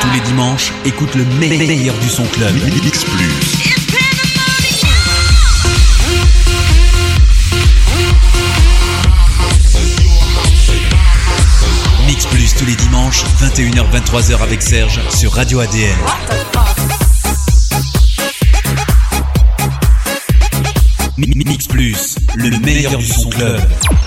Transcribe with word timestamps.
Tous 0.00 0.10
les 0.14 0.20
dimanches, 0.20 0.72
écoute 0.86 1.14
le 1.14 1.24
me- 1.24 1.48
meilleur 1.48 1.94
du 1.98 2.08
son 2.08 2.24
club. 2.24 2.54
Mix 2.82 3.04
Plus. 3.04 3.64
Mix 12.06 12.26
Plus 12.26 12.54
tous 12.54 12.66
les 12.66 12.74
dimanches, 12.76 13.24
21h-23h 13.40 14.42
avec 14.42 14.62
Serge 14.62 15.00
sur 15.10 15.32
Radio 15.32 15.60
ADN. 15.60 15.96
Mi- 21.16 21.28
Mi- 21.34 21.44
Mix 21.44 21.66
Plus, 21.66 22.16
le 22.36 22.50
meilleur 22.58 22.98
du 22.98 23.06
son 23.06 23.30
club.– 23.30 23.60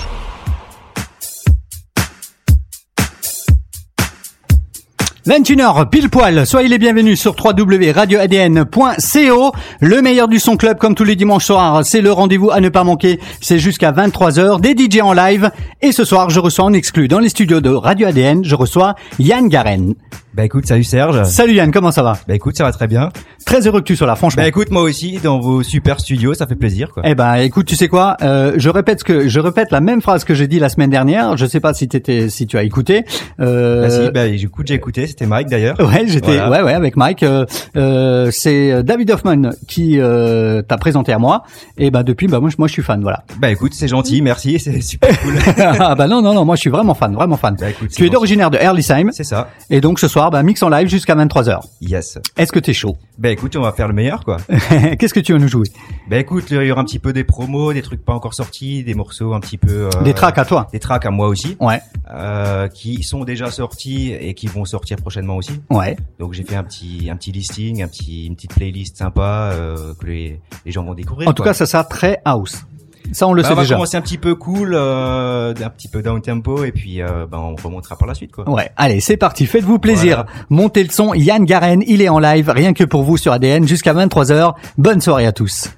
21h 5.28 5.90
pile 5.90 6.08
poil, 6.08 6.46
soyez 6.46 6.70
les 6.70 6.78
bienvenus 6.78 7.20
sur 7.20 7.36
www.radioadn.co 7.38 9.52
Le 9.80 10.00
meilleur 10.00 10.26
du 10.26 10.38
son 10.38 10.56
club 10.56 10.78
comme 10.78 10.94
tous 10.94 11.04
les 11.04 11.16
dimanches 11.16 11.44
soirs, 11.44 11.84
c'est 11.84 12.00
le 12.00 12.10
rendez-vous 12.10 12.50
à 12.50 12.60
ne 12.60 12.70
pas 12.70 12.82
manquer, 12.82 13.20
c'est 13.42 13.58
jusqu'à 13.58 13.92
23h, 13.92 14.62
des 14.62 14.74
DJ 14.74 15.02
en 15.02 15.12
live. 15.12 15.50
Et 15.82 15.92
ce 15.92 16.06
soir 16.06 16.30
je 16.30 16.40
reçois 16.40 16.64
en 16.64 16.72
exclu 16.72 17.08
dans 17.08 17.18
les 17.18 17.28
studios 17.28 17.60
de 17.60 17.68
Radio 17.68 18.08
ADN, 18.08 18.42
je 18.42 18.54
reçois 18.54 18.94
Yann 19.18 19.50
Garen. 19.50 19.92
Bah 20.34 20.44
écoute, 20.44 20.66
salut 20.66 20.84
Serge. 20.84 21.24
Salut 21.24 21.54
Yann, 21.54 21.72
comment 21.72 21.90
ça 21.90 22.02
va? 22.02 22.12
Bah 22.28 22.34
écoute, 22.34 22.56
ça 22.56 22.62
va 22.62 22.70
très 22.70 22.86
bien. 22.86 23.08
Très 23.46 23.66
heureux 23.66 23.80
que 23.80 23.86
tu 23.86 23.96
sois 23.96 24.06
là, 24.06 24.14
franchement. 24.14 24.42
Bah 24.42 24.46
écoute, 24.48 24.70
moi 24.70 24.82
aussi, 24.82 25.18
dans 25.22 25.40
vos 25.40 25.62
super 25.62 25.98
studios, 25.98 26.34
ça 26.34 26.46
fait 26.46 26.54
plaisir 26.54 26.90
quoi. 26.92 27.02
Eh 27.06 27.14
ben, 27.14 27.36
écoute, 27.36 27.66
tu 27.66 27.74
sais 27.74 27.88
quoi? 27.88 28.16
Euh, 28.22 28.52
Je 28.56 28.68
répète 28.68 29.00
ce 29.00 29.04
que 29.04 29.26
je 29.26 29.40
répète 29.40 29.72
la 29.72 29.80
même 29.80 30.00
phrase 30.02 30.24
que 30.24 30.34
j'ai 30.34 30.46
dit 30.46 30.60
la 30.60 30.68
semaine 30.68 30.90
dernière. 30.90 31.36
Je 31.38 31.46
sais 31.46 31.58
pas 31.60 31.72
si 31.74 31.88
t'étais, 31.88 32.28
si 32.28 32.46
tu 32.46 32.56
as 32.58 32.62
écouté. 32.62 33.04
Euh, 33.40 33.82
Bah 33.82 33.90
si, 33.90 34.10
bah 34.12 34.36
j'écoute, 34.36 34.66
j'ai 34.68 34.74
écouté, 34.74 35.06
c'était 35.06 35.26
Mike 35.26 35.48
d'ailleurs. 35.48 35.80
Ouais, 35.80 36.04
j'étais, 36.06 36.36
Voilà. 36.36 36.50
ouais, 36.50 36.62
ouais, 36.62 36.74
avec 36.74 36.96
Mike. 36.96 37.22
Euh, 37.22 37.46
euh, 37.76 38.28
c'est 38.30 38.82
David 38.84 39.10
Hoffman 39.10 39.50
qui 39.66 39.98
euh, 39.98 40.60
t'a 40.62 40.76
présenté 40.76 41.12
à 41.12 41.18
moi. 41.18 41.42
Et 41.78 41.90
bah 41.90 42.02
depuis, 42.02 42.28
bah 42.28 42.38
moi, 42.38 42.50
je- 42.50 42.56
moi, 42.58 42.68
je 42.68 42.74
suis 42.74 42.82
fan, 42.82 43.00
voilà. 43.00 43.24
Bah 43.40 43.50
écoute, 43.50 43.72
c'est 43.74 43.88
gentil, 43.88 44.20
merci, 44.22 44.58
c'est 44.60 44.80
super 44.82 45.18
cool. 45.20 45.34
ah 45.58 45.94
bah 45.96 46.06
non, 46.06 46.20
non, 46.22 46.34
non, 46.34 46.44
moi, 46.44 46.54
je 46.54 46.60
suis 46.60 46.70
vraiment 46.70 46.94
fan, 46.94 47.14
vraiment 47.14 47.38
fan. 47.38 47.56
Bah 47.58 47.70
écoute, 47.70 47.88
tu 47.90 48.06
es 48.06 48.14
originaire 48.14 48.50
de 48.50 48.58
Herlisheim, 48.58 49.08
C'est 49.12 49.24
ça. 49.24 49.48
et 49.70 49.80
donc 49.80 49.98
ce 49.98 50.06
soir, 50.06 50.27
bah 50.30 50.42
mix 50.42 50.62
en 50.62 50.68
live 50.68 50.88
jusqu'à 50.88 51.14
23h. 51.14 51.60
Yes. 51.80 52.18
Est-ce 52.36 52.52
que 52.52 52.58
t'es 52.58 52.72
chaud? 52.72 52.96
Bah 53.18 53.30
écoute, 53.30 53.54
on 53.56 53.62
va 53.62 53.72
faire 53.72 53.88
le 53.88 53.94
meilleur 53.94 54.24
quoi. 54.24 54.36
Qu'est-ce 54.98 55.14
que 55.14 55.20
tu 55.20 55.32
veux 55.32 55.38
nous 55.38 55.48
jouer? 55.48 55.66
Bah 56.08 56.18
écoute, 56.18 56.44
il 56.50 56.62
y 56.62 56.70
aura 56.70 56.80
un 56.80 56.84
petit 56.84 56.98
peu 56.98 57.12
des 57.12 57.24
promos, 57.24 57.72
des 57.72 57.82
trucs 57.82 58.04
pas 58.04 58.12
encore 58.14 58.34
sortis, 58.34 58.84
des 58.84 58.94
morceaux 58.94 59.34
un 59.34 59.40
petit 59.40 59.58
peu. 59.58 59.88
euh, 59.94 60.02
Des 60.02 60.14
tracks 60.14 60.38
à 60.38 60.44
toi 60.44 60.68
Des 60.72 60.78
tracks 60.78 61.04
à 61.06 61.10
moi 61.10 61.28
aussi, 61.28 61.56
Ouais, 61.60 61.80
euh, 62.10 62.68
qui 62.68 63.02
sont 63.02 63.24
déjà 63.24 63.50
sortis 63.50 64.12
et 64.12 64.34
qui 64.34 64.46
vont 64.46 64.64
sortir 64.64 64.96
prochainement 64.98 65.36
aussi. 65.36 65.60
ouais. 65.70 65.96
Donc 66.18 66.32
j'ai 66.34 66.44
fait 66.44 66.56
un 66.56 66.64
petit 66.64 67.08
un 67.10 67.16
petit 67.16 67.32
listing, 67.32 67.82
un 67.82 67.88
petit 67.88 68.26
une 68.26 68.34
petite 68.36 68.54
playlist 68.54 68.96
sympa 68.96 69.50
euh, 69.52 69.94
que 70.00 70.06
les, 70.06 70.40
les 70.64 70.72
gens 70.72 70.84
vont 70.84 70.94
découvrir. 70.94 71.28
En 71.28 71.32
tout 71.32 71.42
quoi. 71.42 71.52
cas, 71.52 71.54
ça 71.58 71.66
sera 71.66 71.84
très 71.84 72.20
house. 72.24 72.62
Ça, 73.12 73.26
on 73.28 73.32
le 73.32 73.42
Bah, 73.42 73.48
sait 73.48 73.52
on 73.54 73.56
va 73.56 73.62
déjà. 73.62 73.74
commencer 73.74 73.96
un 73.96 74.00
petit 74.00 74.18
peu 74.18 74.34
cool, 74.34 74.72
euh, 74.74 75.52
un 75.52 75.70
petit 75.70 75.88
peu 75.88 76.02
down 76.02 76.20
tempo 76.20 76.64
et 76.64 76.72
puis 76.72 77.02
euh, 77.02 77.26
bah, 77.30 77.38
on 77.40 77.54
remontera 77.56 77.96
par 77.96 78.06
la 78.08 78.14
suite 78.14 78.32
quoi. 78.32 78.48
Ouais, 78.48 78.70
allez, 78.76 79.00
c'est 79.00 79.16
parti, 79.16 79.46
faites-vous 79.46 79.78
plaisir. 79.78 80.24
Voilà. 80.26 80.44
Montez 80.50 80.82
le 80.84 80.90
son, 80.90 81.14
Yann 81.14 81.44
Garen, 81.44 81.82
il 81.86 82.02
est 82.02 82.08
en 82.08 82.18
live, 82.18 82.50
rien 82.54 82.72
que 82.72 82.84
pour 82.84 83.02
vous 83.02 83.16
sur 83.16 83.32
ADN, 83.32 83.66
jusqu'à 83.66 83.94
23h. 83.94 84.54
Bonne 84.76 85.00
soirée 85.00 85.26
à 85.26 85.32
tous. 85.32 85.70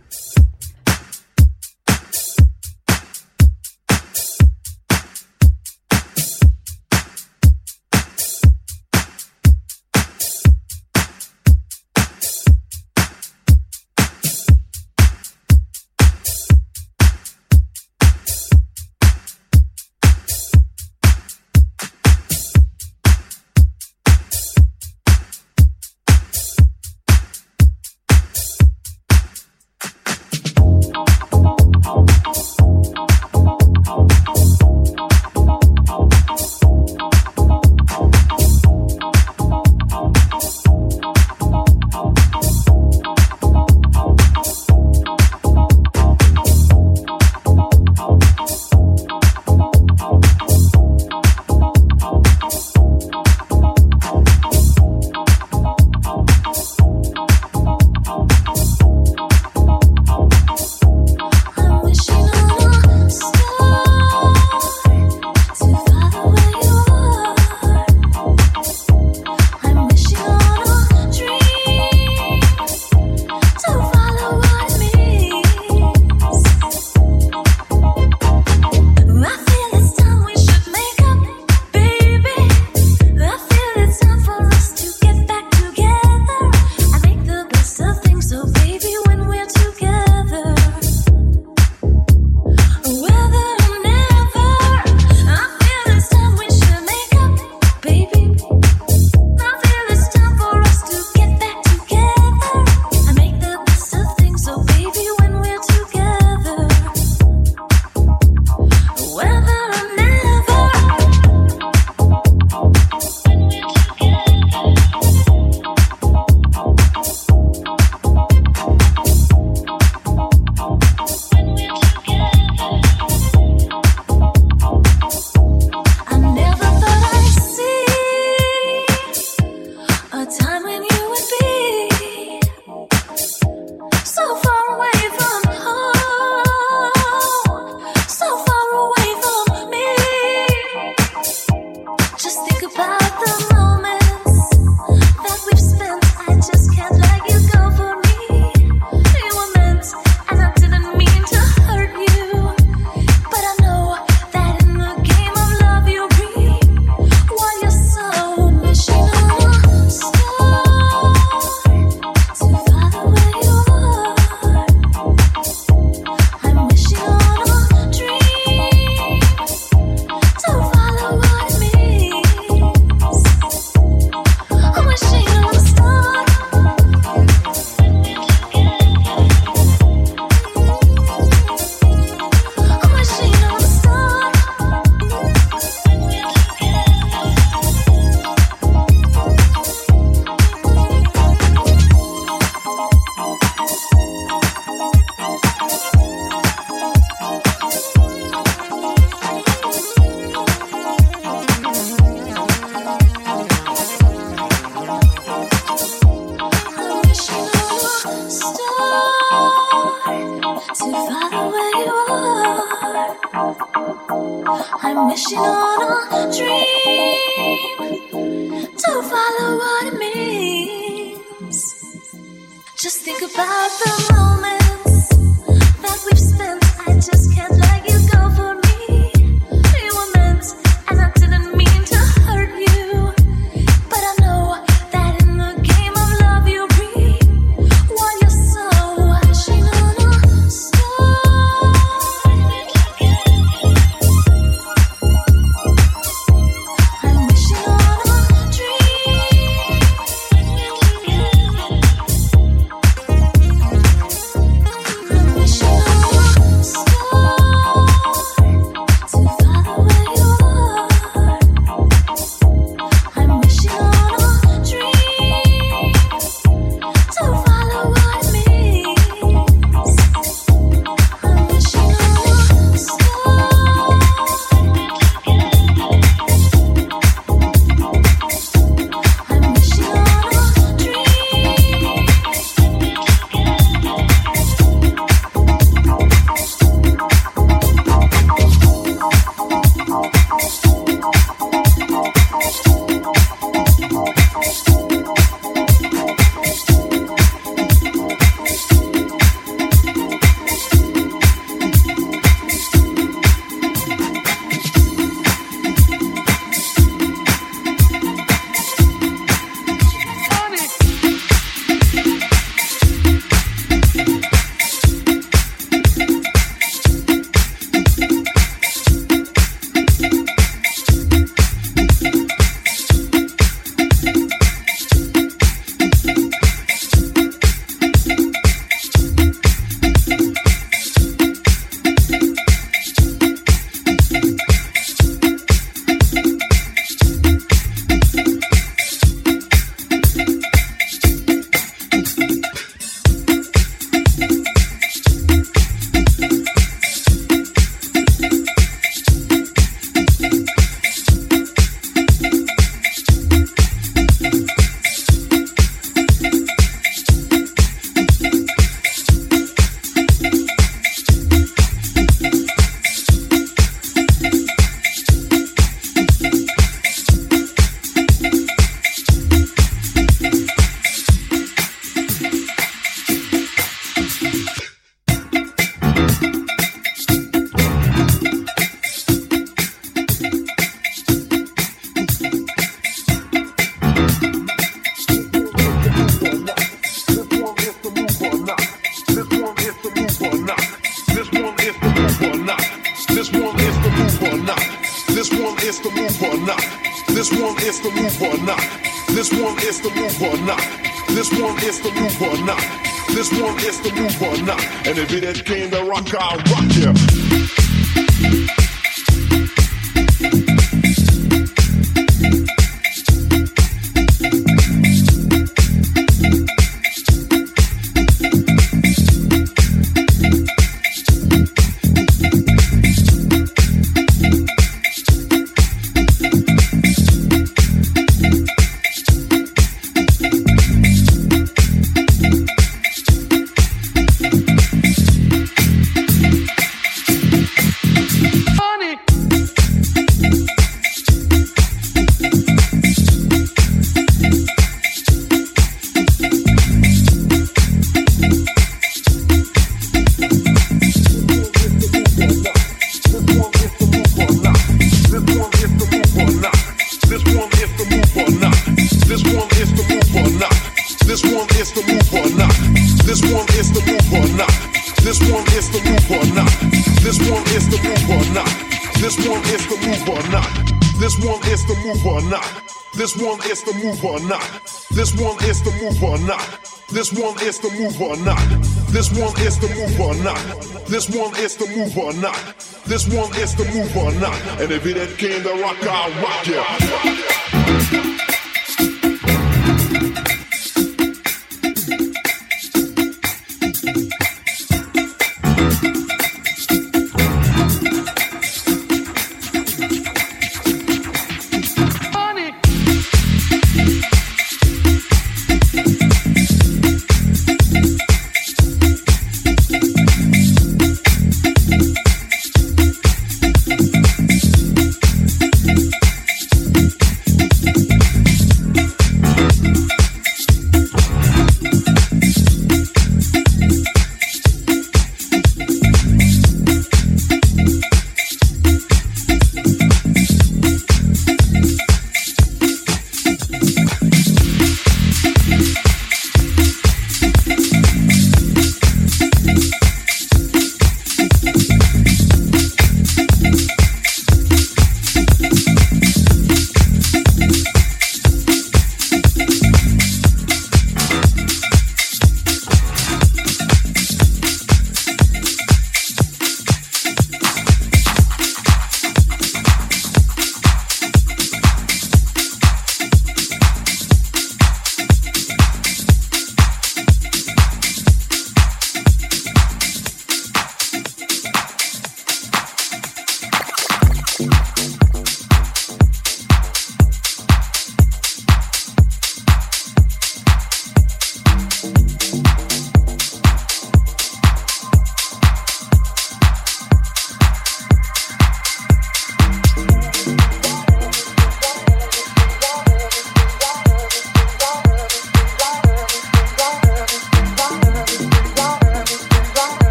mover 477.91 478.05
or 478.05 478.17
not. 478.25 478.49
This 478.89 479.11
one 479.11 479.39
is 479.41 479.59
the 479.59 479.69
mover 479.69 480.03
or 480.03 480.15
not. 480.23 480.87
This 480.87 481.09
one 481.09 481.35
is 481.37 481.57
the 481.57 481.67
mover 481.67 482.01
or 482.01 482.13
not. 482.15 482.37
This 482.85 483.07
one 483.09 483.35
is 483.37 483.55
the 483.55 483.65
mover 483.65 484.01
or 484.01 484.13
not. 484.21 484.41
And 484.61 484.71
if 484.71 484.87
it 484.87 484.97
ain't 484.97 485.19
came 485.19 485.43
to 485.43 485.63
rock, 485.63 485.77
I'll 485.83 486.11
rock 486.23 486.47
ya. 486.47 486.65
Yeah. 486.81 487.20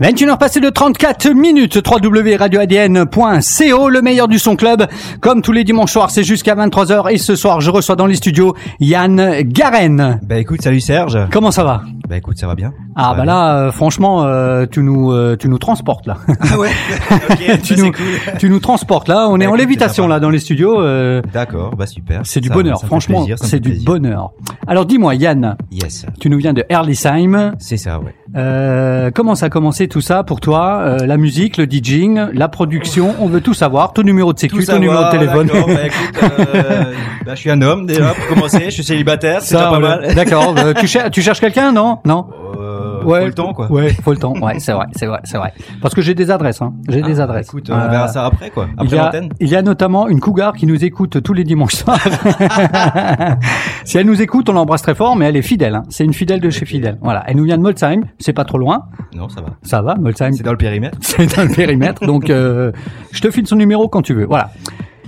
21h 0.00 0.38
passées 0.38 0.60
de 0.60 0.70
34 0.70 1.34
minutes, 1.34 1.78
www.radioadn.co, 1.86 3.88
le 3.90 4.00
meilleur 4.00 4.28
du 4.28 4.38
son 4.38 4.56
club. 4.56 4.86
Comme 5.20 5.42
tous 5.42 5.52
les 5.52 5.62
dimanches 5.62 5.92
soirs, 5.92 6.10
c'est 6.10 6.24
jusqu'à 6.24 6.54
23h 6.54 7.12
et 7.12 7.18
ce 7.18 7.36
soir, 7.36 7.60
je 7.60 7.70
reçois 7.70 7.96
dans 7.96 8.06
les 8.06 8.14
studios 8.14 8.54
Yann 8.80 9.42
Garen. 9.42 10.18
Bah 10.22 10.38
écoute, 10.38 10.62
salut 10.62 10.80
Serge. 10.80 11.18
Comment 11.30 11.50
ça 11.50 11.64
va? 11.64 11.82
Bah 12.10 12.16
écoute, 12.16 12.38
ça 12.38 12.48
va 12.48 12.56
bien. 12.56 12.72
Ah 12.96 13.14
bah 13.16 13.24
là, 13.24 13.54
euh, 13.56 13.70
franchement, 13.70 14.24
euh, 14.24 14.66
tu 14.68 14.82
nous 14.82 15.12
euh, 15.12 15.36
tu 15.38 15.48
nous 15.48 15.58
transportes 15.58 16.08
là. 16.08 16.16
Ah 16.40 16.58
ouais. 16.58 16.68
ok, 17.30 17.60
tu 17.62 17.76
bah, 17.76 17.82
nous 17.82 17.92
cool. 17.92 18.04
tu 18.40 18.50
nous 18.50 18.58
transportes 18.58 19.06
là. 19.06 19.28
On 19.30 19.38
est 19.38 19.44
Bah, 19.46 19.52
en 19.52 19.54
lévitation 19.54 20.08
là 20.08 20.18
dans 20.18 20.28
les 20.30 20.40
studios. 20.40 20.80
euh, 20.82 21.22
D'accord, 21.32 21.76
bah 21.76 21.86
super. 21.86 22.22
c'est 22.24 22.40
du 22.40 22.48
Ça- 22.48 22.54
bonheur, 22.54 22.78
ça 22.78 22.88
franchement, 22.88 23.24
c'est 23.36 23.60
du 23.60 23.68
plaisir. 23.70 23.84
bonheur. 23.86 24.32
Alors 24.66 24.86
dis-moi 24.86 25.14
Yann, 25.14 25.56
Yes, 25.70 26.04
tu 26.18 26.28
nous 26.30 26.38
viens 26.38 26.52
de 26.52 26.64
Erlisheim. 26.68 27.52
c'est 27.60 27.76
ça, 27.76 28.00
ouais. 28.00 28.12
Euh, 28.36 29.10
comment 29.14 29.34
ça 29.36 29.46
a 29.46 29.48
commencé 29.48 29.86
tout 29.88 30.00
ça 30.00 30.22
pour 30.24 30.40
toi 30.40 30.80
Euh, 30.84 31.06
La 31.06 31.16
musique, 31.16 31.56
le 31.58 31.66
DJing, 31.66 32.28
la 32.32 32.48
production, 32.48 33.14
on 33.20 33.26
veut 33.26 33.40
tout 33.40 33.54
savoir. 33.54 33.92
Ton 33.92 34.02
numéro 34.02 34.32
de 34.32 34.38
sécu, 34.38 34.56
Tout 34.64 34.66
ton 34.66 34.78
numéro 34.80 35.04
de 35.04 35.10
téléphone. 35.10 35.46
d'accord, 35.46 35.66
bah, 35.68 35.86
écoute, 35.86 36.22
euh, 36.54 36.84
bah, 37.24 37.34
je 37.34 37.40
suis 37.40 37.50
un 37.50 37.60
homme 37.62 37.86
déjà 37.86 38.14
pour 38.14 38.26
commencer. 38.34 38.64
Je 38.66 38.70
suis 38.70 38.84
célibataire, 38.84 39.42
c'est 39.42 39.56
pas 39.56 39.78
mal. 39.78 40.12
D'accord. 40.14 40.54
Tu, 40.80 40.86
cher- 40.88 41.10
tu 41.10 41.22
cherches 41.22 41.40
quelqu'un, 41.40 41.72
non? 41.72 41.98
Non. 42.04 42.26
Euh, 42.58 43.00
faut 43.02 43.26
le 43.26 43.32
temps 43.32 43.52
quoi. 43.52 43.70
Ouais, 43.70 43.88
faut 43.90 44.12
le 44.12 44.18
temps. 44.18 44.34
Ouais, 44.40 44.58
c'est 44.58 44.72
vrai, 44.72 44.86
c'est 44.94 45.06
vrai, 45.06 45.20
c'est 45.24 45.38
vrai. 45.38 45.52
Parce 45.80 45.94
que 45.94 46.00
j'ai 46.02 46.14
des 46.14 46.30
adresses, 46.30 46.60
hein. 46.60 46.74
J'ai 46.88 47.02
des 47.02 47.20
Ah, 47.20 47.24
adresses. 47.24 47.48
Écoute, 47.48 47.70
on 47.70 47.88
verra 47.88 48.08
ça 48.08 48.26
après 48.26 48.50
quoi. 48.50 48.66
Il 48.68 48.82
Après 48.82 48.96
y, 48.96 48.98
a, 48.98 49.04
l'antenne. 49.04 49.28
il 49.40 49.48
y 49.48 49.56
a 49.56 49.62
notamment 49.62 50.08
une 50.08 50.20
cougar 50.20 50.54
qui 50.54 50.66
nous 50.66 50.84
écoute 50.84 51.22
tous 51.22 51.32
les 51.32 51.44
dimanches 51.44 51.74
soirs. 51.76 51.98
si 53.84 53.98
elle 53.98 54.06
nous 54.06 54.20
écoute, 54.20 54.48
on 54.48 54.52
l'embrasse 54.52 54.82
très 54.82 54.94
fort, 54.94 55.16
mais 55.16 55.26
elle 55.26 55.36
est 55.36 55.42
fidèle. 55.42 55.74
Hein. 55.74 55.82
C'est 55.88 56.04
une 56.04 56.14
fidèle 56.14 56.40
de 56.40 56.50
chez 56.50 56.66
fidèle. 56.66 56.98
Voilà. 57.00 57.24
Elle 57.26 57.36
nous 57.36 57.44
vient 57.44 57.56
de 57.58 57.62
Molsheim. 57.62 58.02
C'est 58.18 58.32
pas 58.32 58.44
trop 58.44 58.58
loin. 58.58 58.82
Non, 59.14 59.28
ça 59.28 59.40
va. 59.40 59.48
Ça 59.62 59.82
va, 59.82 59.94
Molsheim. 59.96 60.32
C'est 60.32 60.42
dans 60.42 60.52
le 60.52 60.58
périmètre. 60.58 60.98
C'est 61.02 61.34
dans 61.36 61.42
le 61.42 61.54
périmètre. 61.54 62.04
Donc, 62.06 62.30
euh, 62.30 62.72
je 63.12 63.20
te 63.20 63.30
file 63.30 63.46
son 63.46 63.56
numéro 63.56 63.88
quand 63.88 64.02
tu 64.02 64.14
veux. 64.14 64.26
Voilà. 64.26 64.50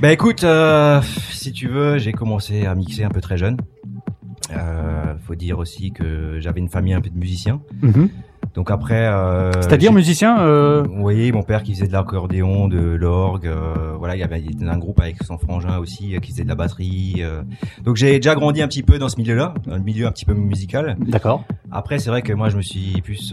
Bah 0.01 0.11
écoute, 0.11 0.43
euh, 0.43 1.01
si 1.31 1.53
tu 1.53 1.69
veux, 1.69 1.99
j'ai 1.99 2.13
commencé 2.13 2.67
à 2.67 2.75
mixer 2.75 3.05
un 3.05 3.09
peu 3.11 3.21
très 3.21 3.37
jeune. 3.37 3.57
Euh, 4.53 5.15
faut 5.27 5.35
dire 5.35 5.59
aussi 5.59 5.91
que 5.93 6.39
j'avais 6.41 6.61
une 6.61 6.69
famille 6.69 6.93
un 6.95 7.01
peu 7.01 7.11
de 7.11 7.19
musiciens. 7.19 7.61
Mhm. 7.83 8.09
Donc 8.55 8.71
après, 8.71 9.07
euh, 9.07 9.51
C'est-à-dire 9.63 9.93
musicien. 9.93 10.41
Euh... 10.41 10.83
Voyez, 10.97 11.33
mon 11.33 11.43
père 11.43 11.63
qui 11.63 11.73
faisait 11.75 11.87
de 11.87 11.93
l'accordéon, 11.93 12.69
de 12.69 12.79
l'orgue, 12.81 13.47
euh, 13.47 13.95
voilà, 13.99 14.15
il 14.15 14.19
y 14.19 14.23
avait 14.23 14.43
il 14.43 14.69
un 14.69 14.77
groupe 14.77 15.01
avec 15.01 15.23
son 15.23 15.39
frangin 15.39 15.79
aussi 15.79 16.15
qui 16.21 16.33
faisait 16.33 16.43
de 16.43 16.49
la 16.49 16.55
batterie. 16.55 17.23
Donc 17.83 17.97
j'ai 17.97 18.17
déjà 18.17 18.35
grandi 18.35 18.61
un 18.61 18.69
petit 18.69 18.83
peu 18.83 18.99
dans 18.99 19.09
ce 19.09 19.17
milieu-là, 19.17 19.55
dans 19.67 19.77
le 19.77 19.83
milieu 19.83 20.07
un 20.07 20.11
petit 20.11 20.27
peu 20.27 20.35
musical. 20.35 20.97
D'accord. 21.01 21.45
Après, 21.71 21.99
c'est 21.99 22.11
vrai 22.11 22.21
que 22.21 22.33
moi, 22.35 22.51
je 22.51 22.57
me 22.59 22.63
suis 22.63 23.01
plus, 23.01 23.33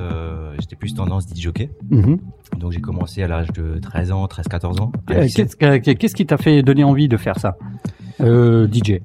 j'étais 0.59 0.77
plus 0.77 0.93
tendance 0.93 1.25
DJ 1.27 1.41
jockey. 1.41 1.69
Mhm. 1.89 2.19
Donc 2.57 2.71
j'ai 2.71 2.79
commencé 2.81 3.21
à 3.21 3.27
l'âge 3.27 3.51
de 3.51 3.79
13 3.79 4.11
ans, 4.13 4.25
13-14 4.27 4.79
ans. 4.79 4.91
Qu'est-ce 5.07 5.55
que- 5.57 5.77
qu'est-ce 5.93 6.15
qui 6.15 6.25
t'a 6.27 6.37
fait 6.37 6.61
donner 6.61 6.83
envie 6.85 7.09
de 7.09 7.17
faire 7.17 7.39
ça? 7.39 7.57
DJ. 8.21 9.01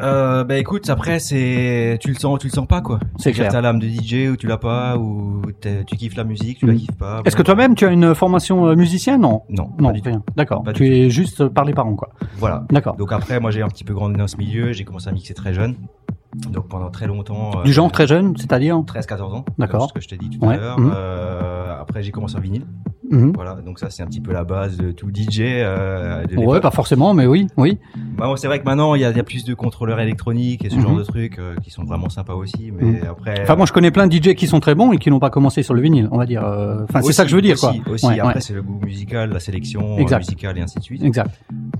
Euh, 0.00 0.44
bah 0.44 0.56
écoute, 0.58 0.88
après 0.88 1.18
c'est, 1.18 1.98
tu 2.00 2.08
le 2.08 2.14
sens, 2.14 2.34
ou 2.34 2.38
tu 2.38 2.46
le 2.46 2.52
sens 2.52 2.66
pas 2.66 2.80
quoi. 2.80 2.98
C'est 3.18 3.32
clair. 3.32 3.50
T'as 3.52 3.60
l'âme 3.60 3.78
de 3.78 3.86
DJ 3.86 4.28
ou 4.30 4.36
tu 4.36 4.46
l'as 4.46 4.56
pas, 4.56 4.96
ou 4.96 5.42
tu 5.60 5.96
kiffes 5.96 6.16
la 6.16 6.24
musique, 6.24 6.58
tu 6.58 6.66
la 6.66 6.72
Mm. 6.72 6.76
kiffes 6.76 6.96
pas. 6.98 7.20
Est-ce 7.24 7.36
que 7.36 7.42
toi-même 7.42 7.74
tu 7.74 7.84
as 7.86 7.90
une 7.90 8.14
formation 8.14 8.66
euh, 8.68 8.74
musicien 8.74 9.18
Non? 9.18 9.42
Non, 9.50 9.70
Non, 9.78 9.88
pas 9.88 9.92
du 9.92 10.00
rien. 10.08 10.22
D'accord. 10.36 10.64
Tu 10.74 10.86
es 10.86 11.10
juste 11.10 11.46
par 11.48 11.64
les 11.64 11.74
parents, 11.74 11.94
quoi. 11.94 12.08
Voilà. 12.38 12.64
D'accord. 12.70 12.96
Donc 12.96 13.12
après, 13.12 13.38
moi 13.40 13.50
j'ai 13.50 13.62
un 13.62 13.68
petit 13.68 13.84
peu 13.84 13.92
grandi 13.94 14.16
dans 14.16 14.28
ce 14.28 14.36
milieu, 14.38 14.72
j'ai 14.72 14.84
commencé 14.84 15.08
à 15.08 15.12
mixer 15.12 15.34
très 15.34 15.52
jeune. 15.52 15.74
Donc 16.50 16.68
pendant 16.68 16.88
très 16.90 17.06
longtemps. 17.06 17.50
euh, 17.58 17.62
Du 17.64 17.74
genre 17.74 17.92
très 17.92 18.06
jeune, 18.06 18.34
c'est-à-dire? 18.38 18.76
13-14 18.86 19.34
ans. 19.34 19.44
D'accord. 19.58 19.88
Ce 19.88 19.92
que 19.92 20.00
je 20.00 20.08
t'ai 20.08 20.16
dit 20.16 20.30
tout 20.30 20.46
Ouais. 20.46 20.54
à 20.54 20.56
l'heure. 20.56 20.80
Mhm. 20.80 20.92
Euh, 20.96 21.80
après 21.80 22.02
j'ai 22.02 22.10
commencé 22.10 22.36
en 22.36 22.40
vinyle. 22.40 22.64
Mhm. 23.12 23.32
Voilà. 23.34 23.54
Donc 23.64 23.78
ça 23.78 23.90
c'est 23.90 24.02
un 24.02 24.06
petit 24.06 24.20
peu 24.20 24.32
la 24.32 24.44
base 24.44 24.76
de 24.76 24.90
tout 24.90 25.10
DJ. 25.14 25.40
Euh, 25.42 26.24
de 26.26 26.36
Ouais, 26.36 26.60
pas 26.60 26.70
forcément, 26.70 27.14
mais 27.14 27.26
oui, 27.26 27.46
oui. 27.56 27.78
Bah, 28.16 28.26
bon, 28.26 28.36
c'est 28.36 28.46
vrai 28.48 28.58
que 28.58 28.64
maintenant 28.64 28.94
il 28.94 29.02
y 29.02 29.04
a, 29.04 29.10
il 29.10 29.16
y 29.16 29.20
a 29.20 29.24
plus 29.24 29.44
de 29.44 29.54
contrôleurs 29.54 30.00
électroniques 30.00 30.64
et 30.64 30.70
ce 30.70 30.80
genre 30.80 30.92
Mhm. 30.92 30.98
de 30.98 31.02
trucs 31.04 31.38
euh, 31.38 31.54
qui 31.62 31.70
sont 31.70 31.84
vraiment 31.84 32.08
sympas 32.08 32.34
aussi. 32.34 32.72
Mais 32.72 33.00
après. 33.06 33.40
Enfin, 33.42 33.54
moi, 33.56 33.66
je 33.66 33.72
connais 33.72 33.90
plein 33.90 34.06
de 34.06 34.12
DJ 34.16 34.34
qui 34.34 34.46
sont 34.46 34.60
très 34.60 34.74
bons 34.74 34.92
et 34.92 34.98
qui 34.98 35.10
n'ont 35.10 35.20
pas 35.20 35.30
commencé 35.30 35.62
sur 35.62 35.74
le 35.74 35.80
vinyle, 35.82 36.08
on 36.10 36.18
va 36.18 36.26
dire. 36.26 36.44
euh, 36.44 36.84
Enfin, 36.88 37.02
c'est 37.02 37.12
ça 37.12 37.24
que 37.24 37.30
je 37.30 37.36
veux 37.36 37.42
dire, 37.42 37.54
aussi, 37.54 37.80
quoi. 37.80 37.92
Aussi, 37.92 38.06
Ouais, 38.06 38.18
après 38.20 38.34
ouais. 38.34 38.40
c'est 38.40 38.54
le 38.54 38.62
goût 38.62 38.80
musical, 38.84 39.30
la 39.30 39.40
sélection 39.40 39.98
Exact. 39.98 40.18
musicale 40.18 40.58
et 40.58 40.62
ainsi 40.62 40.78
de 40.78 40.82
suite. 40.84 41.02
Exact. 41.04 41.30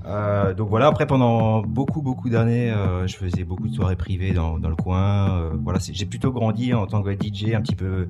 Euh, 0.05 0.53
donc 0.53 0.69
voilà, 0.69 0.87
après 0.87 1.05
pendant 1.07 1.61
beaucoup 1.61 2.01
beaucoup 2.01 2.29
d'années, 2.29 2.73
je 3.07 3.15
faisais 3.15 3.43
beaucoup 3.43 3.67
de 3.67 3.73
soirées 3.73 3.95
privées 3.95 4.31
dans, 4.33 4.59
dans 4.59 4.69
le 4.69 4.75
coin. 4.75 5.49
Voilà, 5.63 5.79
c'est- 5.79 5.93
j'ai 5.93 6.05
plutôt 6.05 6.31
grandi 6.31 6.73
en 6.73 6.85
tant 6.85 7.01
que 7.01 7.11
DJ 7.11 7.53
un 7.55 7.61
petit 7.61 7.75
peu. 7.75 8.07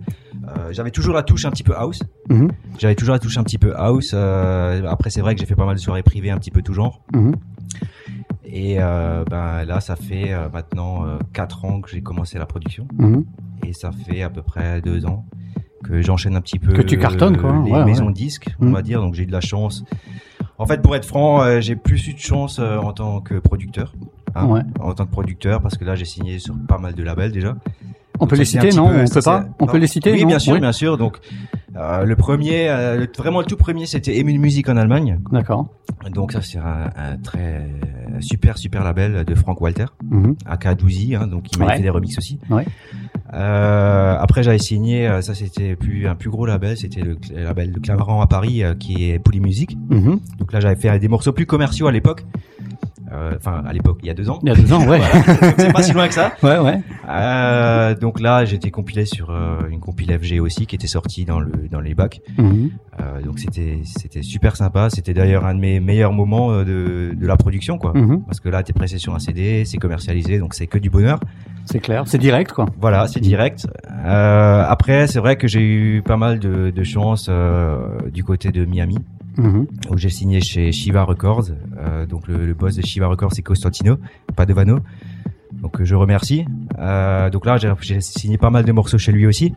J'avais 0.71 0.91
toujours 0.91 1.13
la 1.13 1.24
touche 1.24 1.45
un 1.45 1.51
petit 1.51 1.63
peu 1.63 1.74
house. 1.76 2.01
Mhm. 2.30 2.49
J'avais 2.80 2.95
toujours 2.95 3.12
touche 3.20 3.38
un 3.38 3.43
petit 3.43 3.57
peu 3.57 3.74
house. 3.76 4.11
euh, 4.14 4.86
après 4.88 5.09
c'est 5.09 5.22
vrai 5.22 5.34
que 5.36 5.39
j'ai 5.41 5.45
fait 5.47 5.55
pas 5.55 5.66
mal 5.66 5.76
de 5.76 5.80
soirées 5.82 6.03
privées 6.03 6.32
un 6.32 6.38
petit 6.38 6.51
peu 6.51 6.61
tout 6.61 6.74
genre. 6.74 7.01
Mhm. 7.14 7.36
Et 8.45 8.76
euh, 8.80 9.24
ben 9.30 9.64
là, 9.66 9.80
ça 9.80 9.95
fait 9.95 10.32
euh, 10.34 10.47
maintenant 10.53 11.05
euh, 11.05 11.18
quatre 11.34 11.66
ans 11.66 11.82
que 11.82 11.89
j'ai 11.89 12.01
commencé 12.01 12.38
la 12.38 12.45
production. 12.45 12.88
Mhm. 12.99 13.26
Et 13.66 13.74
ça 13.74 13.91
fait 13.91 14.22
à 14.22 14.30
peu 14.30 14.41
près 14.41 14.82
deux 14.82 15.05
ans 15.05 15.26
que 15.84 16.01
j'enchaîne 16.01 16.36
un 16.36 16.41
petit 16.41 16.59
peu 16.59 16.72
Que 16.72 16.82
tu 16.82 16.97
cartonnes, 16.97 17.38
quoi. 17.38 17.61
les 17.66 17.72
Ouais, 17.72 17.84
maisons 17.86 18.07
ouais. 18.07 18.14
disques, 18.14 18.49
on 18.59 18.68
Mm. 18.68 18.74
va 18.74 18.82
dire. 18.82 19.01
Donc 19.01 19.16
j'ai 19.16 19.24
eu 19.24 19.26
de 19.26 19.32
la 19.32 19.41
chance. 19.41 19.84
En 20.59 20.66
fait, 20.68 20.82
pour 20.82 20.95
être 20.95 21.05
franc, 21.05 21.41
euh, 21.41 21.59
j'ai 21.61 21.76
plus 21.76 22.07
eu 22.07 22.14
de 22.14 22.20
chance 22.20 22.59
euh, 22.59 22.78
en 22.78 22.93
tant 22.93 23.20
que 23.22 23.36
producteur. 23.36 23.93
hein, 24.36 24.45
Ouais. 24.47 24.61
En 24.80 24.93
tant 24.93 25.05
que 25.05 25.11
producteur, 25.11 25.61
parce 25.61 25.78
que 25.78 25.84
là, 25.84 25.95
j'ai 25.95 26.05
signé 26.05 26.38
sur 26.39 26.55
pas 26.68 26.78
mal 26.78 26.93
de 26.93 27.03
labels 27.03 27.32
déjà. 27.32 27.55
On 28.20 28.28
peut 28.28 28.36
les 28.36 28.45
citer, 28.45 28.70
non 28.70 28.89
peu- 28.89 29.01
On 29.01 29.05
ça, 29.07 29.14
peut 29.16 29.22
pas 29.22 29.45
On 29.59 29.66
non. 29.66 29.72
peut 29.72 29.78
les 29.80 29.88
citer 29.88 30.11
Oui, 30.14 30.22
non 30.22 30.28
bien 30.28 30.39
sûr, 30.39 30.59
bien 30.59 30.72
sûr. 30.72 30.97
Donc 30.97 31.18
euh, 31.76 32.03
le 32.05 32.16
premier, 32.16 32.70
euh, 32.70 32.97
le- 32.97 33.07
vraiment 33.18 33.39
le 33.39 33.45
tout 33.45 33.57
premier, 33.57 33.86
c'était 33.88 34.18
Emule 34.20 34.39
Music 34.39 34.70
en 34.70 34.78
Allemagne. 34.78 35.20
D'accord. 35.32 35.68
Donc 36.14 36.32
ça, 36.34 36.41
c'est 36.41 36.59
un, 36.59 36.89
un 36.95 37.18
très 37.18 37.66
super 38.20 38.57
super 38.57 38.84
label 38.84 39.26
de 39.26 39.36
Frank 39.36 39.59
Walter. 39.61 39.86
Mhm. 40.09 40.36
aka 40.45 40.76
Douzy, 40.76 41.16
hein, 41.16 41.28
donc 41.28 41.51
il 41.51 41.59
m'a 41.59 41.66
Ouais. 41.66 41.78
fait 41.78 41.82
des 41.82 41.89
remixes 41.89 42.18
aussi. 42.18 42.39
Ouais. 42.49 42.66
Euh, 43.34 44.16
après 44.20 44.43
j'avais 44.43 44.59
signé, 44.59 45.07
euh, 45.07 45.22
ça 45.22 45.34
c'était 45.34 45.76
plus 45.76 46.07
un 46.07 46.14
plus 46.16 46.30
gros 46.30 46.45
label, 46.45 46.78
c'était 46.78 47.01
le, 47.01 47.18
label 47.36 47.72
de 47.72 47.80
Clamaran 47.80 48.22
à 48.22 48.28
Paris 48.28 48.64
euh, 48.64 48.76
qui 48.76 49.09
est 49.09 49.18
Pouli 49.18 49.39
Music. 49.39 49.76
Mhm. 49.89 50.20
Donc 50.38 50.53
là 50.53 50.59
j'avais 50.59 50.76
fait 50.76 50.99
des 50.99 51.07
morceaux 51.07 51.32
plus 51.32 51.47
commerciaux 51.47 51.88
à 51.88 51.91
l'époque. 51.91 52.26
Euh, 53.11 53.33
Enfin 53.37 53.63
à 53.67 53.73
l'époque, 53.73 53.99
il 54.01 54.07
y 54.07 54.09
a 54.09 54.13
deux 54.13 54.29
ans. 54.29 54.39
Il 54.43 54.49
y 54.49 54.51
a 54.51 54.55
deux 54.55 54.71
ans, 54.73 54.85
ouais. 54.87 55.01
C'est 55.57 55.73
pas 55.73 55.83
si 55.83 55.93
loin 55.93 56.07
que 56.07 56.13
ça. 56.13 56.33
Ouais, 56.43 56.57
ouais. 56.59 56.81
Euh, 57.09 57.95
donc 57.95 58.19
là 58.19 58.45
j'étais 58.45 58.71
compilé 58.71 59.05
sur 59.05 59.29
euh, 59.29 59.61
une 59.69 59.79
compile 59.79 60.17
FG 60.17 60.39
aussi 60.39 60.65
qui 60.65 60.75
était 60.75 60.87
sortie 60.87 61.25
dans 61.25 61.39
le 61.39 61.51
dans 61.69 61.79
les 61.79 61.93
bacs. 61.93 62.21
Mhm. 62.37 62.71
Donc 63.25 63.39
c'était 63.39 63.79
c'était 63.83 64.21
super 64.21 64.55
sympa. 64.55 64.89
C'était 64.89 65.13
d'ailleurs 65.13 65.45
un 65.45 65.55
de 65.55 65.59
mes 65.59 65.79
meilleurs 65.79 66.13
moments 66.13 66.51
de 66.63 67.13
de 67.15 67.27
la 67.27 67.37
production 67.37 67.77
quoi. 67.77 67.93
Mhm. 67.93 68.23
Parce 68.23 68.39
que 68.39 68.49
là 68.49 68.63
t'es 68.63 68.73
pressé 68.73 68.97
sur 68.97 69.13
un 69.15 69.19
CD, 69.19 69.63
c'est 69.65 69.77
commercialisé, 69.77 70.39
donc 70.39 70.53
c'est 70.53 70.67
que 70.67 70.77
du 70.77 70.89
bonheur. 70.89 71.19
C'est 71.65 71.79
clair. 71.79 72.03
C'est 72.05 72.17
direct, 72.17 72.51
quoi. 72.51 72.65
Voilà, 72.81 73.07
c'est 73.07 73.21
direct. 73.21 73.67
Euh, 74.05 74.65
après, 74.67 75.07
c'est 75.07 75.19
vrai 75.19 75.37
que 75.37 75.47
j'ai 75.47 75.61
eu 75.61 76.01
pas 76.01 76.17
mal 76.17 76.39
de, 76.39 76.71
de 76.71 76.83
chance 76.83 77.27
euh, 77.29 77.77
du 78.11 78.21
côté 78.23 78.51
de 78.51 78.65
Miami, 78.65 78.97
Mhm. 79.38 79.67
où 79.89 79.97
j'ai 79.97 80.09
signé 80.09 80.41
chez 80.41 80.71
Shiva 80.71 81.03
Records. 81.03 81.49
Euh, 81.77 82.05
donc 82.05 82.27
le, 82.27 82.45
le 82.45 82.53
boss 82.53 82.75
de 82.75 82.81
Shiva 82.86 83.07
Records, 83.07 83.34
c'est 83.34 83.41
Costantino 83.41 83.97
Padovano. 84.36 84.79
Donc 85.53 85.81
je 85.84 85.95
remercie. 85.95 86.45
Euh, 86.79 87.29
donc 87.29 87.45
là, 87.45 87.57
j'ai 87.57 88.01
signé 88.01 88.38
pas 88.38 88.49
mal 88.49 88.65
de 88.65 88.71
morceaux 88.71 88.97
chez 88.97 89.11
lui 89.11 89.25
aussi. 89.25 89.53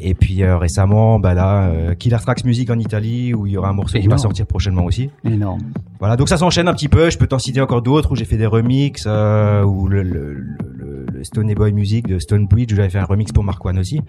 Et 0.00 0.14
puis 0.14 0.42
euh, 0.42 0.56
récemment, 0.58 1.20
bah 1.20 1.32
là, 1.34 1.68
euh, 1.68 1.94
Killer 1.94 2.16
Tracks 2.20 2.44
Music 2.44 2.68
en 2.70 2.78
Italie, 2.78 3.34
où 3.34 3.46
il 3.46 3.52
y 3.52 3.56
aura 3.56 3.68
un 3.68 3.72
morceau 3.72 3.98
qui 4.00 4.08
va 4.08 4.18
sortir 4.18 4.46
prochainement 4.46 4.84
aussi. 4.84 5.10
Énorme. 5.24 5.60
Voilà, 6.00 6.16
donc 6.16 6.28
ça 6.28 6.38
s'enchaîne 6.38 6.66
un 6.68 6.72
petit 6.74 6.88
peu. 6.88 7.08
Je 7.10 7.18
peux 7.18 7.26
t'en 7.28 7.38
citer 7.38 7.60
encore 7.60 7.82
d'autres 7.82 8.10
où 8.12 8.16
j'ai 8.16 8.24
fait 8.24 8.36
des 8.38 8.46
remixes, 8.46 9.04
euh, 9.06 9.64
le, 9.88 10.02
le, 10.02 10.32
le- 10.34 10.46
le 10.76 10.79
Stone 11.22 11.52
Boy 11.54 11.72
Music 11.72 12.06
de 12.06 12.18
Stone 12.18 12.46
Bridge 12.46 12.72
où 12.72 12.76
j'avais 12.76 12.90
fait 12.90 12.98
un 12.98 13.04
remix 13.04 13.32
pour 13.32 13.44
Mark 13.44 13.64
One 13.64 13.78
aussi, 13.78 14.00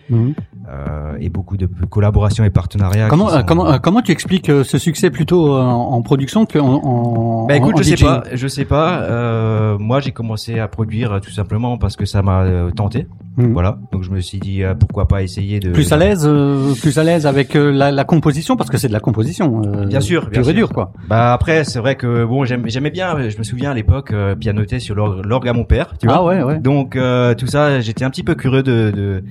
euh, 0.69 1.15
et 1.19 1.29
beaucoup 1.29 1.57
de 1.57 1.67
collaborations 1.89 2.43
et 2.43 2.49
partenariats. 2.49 3.07
Comment, 3.09 3.29
euh, 3.29 3.39
sont- 3.39 3.45
comment, 3.45 3.71
euh, 3.71 3.77
comment 3.77 4.01
tu 4.01 4.11
expliques 4.11 4.51
ce 4.63 4.77
succès 4.77 5.09
plutôt 5.09 5.55
en, 5.57 5.93
en 5.93 6.01
production 6.01 6.45
qu'en 6.45 6.59
en, 6.83 7.45
Bah 7.47 7.55
écoute, 7.57 7.75
en 7.75 7.81
je 7.81 7.83
sais 7.95 8.03
pas, 8.03 8.23
je 8.33 8.47
sais 8.47 8.65
pas. 8.65 9.01
Euh, 9.03 9.77
moi, 9.77 9.99
j'ai 9.99 10.11
commencé 10.11 10.59
à 10.59 10.67
produire 10.67 11.19
tout 11.21 11.31
simplement 11.31 11.77
parce 11.77 11.95
que 11.95 12.05
ça 12.05 12.21
m'a 12.21 12.45
tenté. 12.75 13.07
Mhm. 13.37 13.53
Voilà, 13.53 13.77
donc 13.93 14.03
je 14.03 14.11
me 14.11 14.19
suis 14.19 14.39
dit 14.39 14.61
euh, 14.61 14.75
pourquoi 14.75 15.07
pas 15.07 15.23
essayer 15.23 15.61
de 15.61 15.71
Plus 15.71 15.93
à 15.93 15.97
l'aise, 15.97 16.25
euh, 16.27 16.73
plus 16.81 16.97
à 16.97 17.03
l'aise 17.05 17.25
avec 17.25 17.55
euh, 17.55 17.71
la, 17.71 17.89
la 17.89 18.03
composition 18.03 18.57
parce 18.57 18.69
que 18.69 18.77
c'est 18.77 18.89
de 18.89 18.93
la 18.93 18.99
composition. 18.99 19.61
Bien 19.87 20.01
sûr, 20.01 20.29
bien 20.29 20.43
sûr. 20.43 20.53
dure, 20.53 20.69
quoi. 20.73 20.91
Bah 21.07 21.31
après, 21.31 21.63
c'est 21.63 21.79
vrai 21.79 21.95
que 21.95 22.25
bon, 22.25 22.43
j'aimais 22.43 22.89
bien. 22.91 23.29
Je 23.29 23.37
me 23.37 23.43
souviens 23.43 23.71
à 23.71 23.73
l'époque 23.73 24.13
pianoter 24.39 24.79
sur 24.79 24.95
l'orgue 24.95 25.25
l'orgue 25.25 25.47
à 25.47 25.53
mon 25.53 25.63
père. 25.63 25.93
Tu 25.97 26.07
vois 26.07 26.17
Ah 26.17 26.23
ouais, 26.25 26.43
ouais. 26.43 26.59
Donc 26.59 26.97
euh, 27.01 27.35
tout 27.35 27.47
ça, 27.47 27.79
j'étais 27.81 28.03
un 28.05 28.09
petit 28.09 28.23
peu 28.23 28.35
curieux 28.35 28.63
de. 28.63 28.91
de 28.91 29.23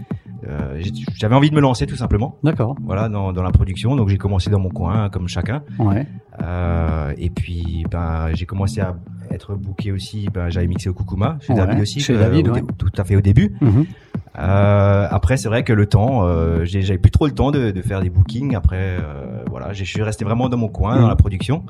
euh, 0.49 0.83
j'avais 1.16 1.35
envie 1.35 1.51
de 1.51 1.55
me 1.55 1.61
lancer 1.61 1.87
tout 1.87 1.97
simplement. 1.97 2.39
D'accord. 2.43 2.75
Voilà, 2.83 3.09
dans, 3.09 3.33
dans 3.33 3.43
la 3.43 3.51
production. 3.51 3.95
Donc 3.97 4.09
j'ai 4.09 4.16
commencé 4.18 4.49
dans 4.51 4.59
mon 4.59 4.71
coin, 4.71 5.11
comme 5.11 5.29
chacun. 5.29 5.62
Ouais. 5.79 6.07
Euh, 6.43 7.12
et 7.18 7.29
puis, 7.31 7.85
ben, 7.91 8.29
j'ai 8.33 8.47
commencé 8.47 8.81
à 8.81 8.97
être 9.31 9.55
booké 9.55 9.93
aussi. 9.93 10.29
Ben, 10.33 10.49
j'avais 10.49 10.66
mixé 10.66 10.89
au 10.89 10.95
Kukuma 10.95 11.39
chez 11.43 11.53
Ouais, 11.53 11.59
David 11.59 11.81
aussi. 11.83 12.01
chez 12.01 12.16
David, 12.16 12.49
ouais. 12.49 12.62
tout 12.79 12.91
à 12.97 13.05
fait 13.05 13.16
au 13.16 13.21
début. 13.21 13.53
Mhm. 13.61 13.85
Euh, 14.39 15.07
après, 15.11 15.37
c'est 15.37 15.49
vrai 15.49 15.64
que 15.64 15.72
le 15.72 15.87
temps, 15.87 16.20
euh, 16.24 16.64
j'avais 16.64 16.99
plus 16.99 17.11
trop 17.11 17.26
le 17.26 17.33
temps 17.33 17.51
de, 17.51 17.70
de 17.72 17.83
faire 17.83 18.01
des 18.01 18.11
bookings. 18.11 18.55
Après, 18.55 18.76
euh, 18.78 19.43
voilà, 19.51 19.72
je 19.72 19.85
suis 19.85 20.03
resté 20.03 20.24
vraiment 20.24 20.49
dans 20.49 20.57
mon 20.57 20.68
coin, 20.68 21.01
dans 21.01 21.09
la 21.09 21.16
production, 21.16 21.64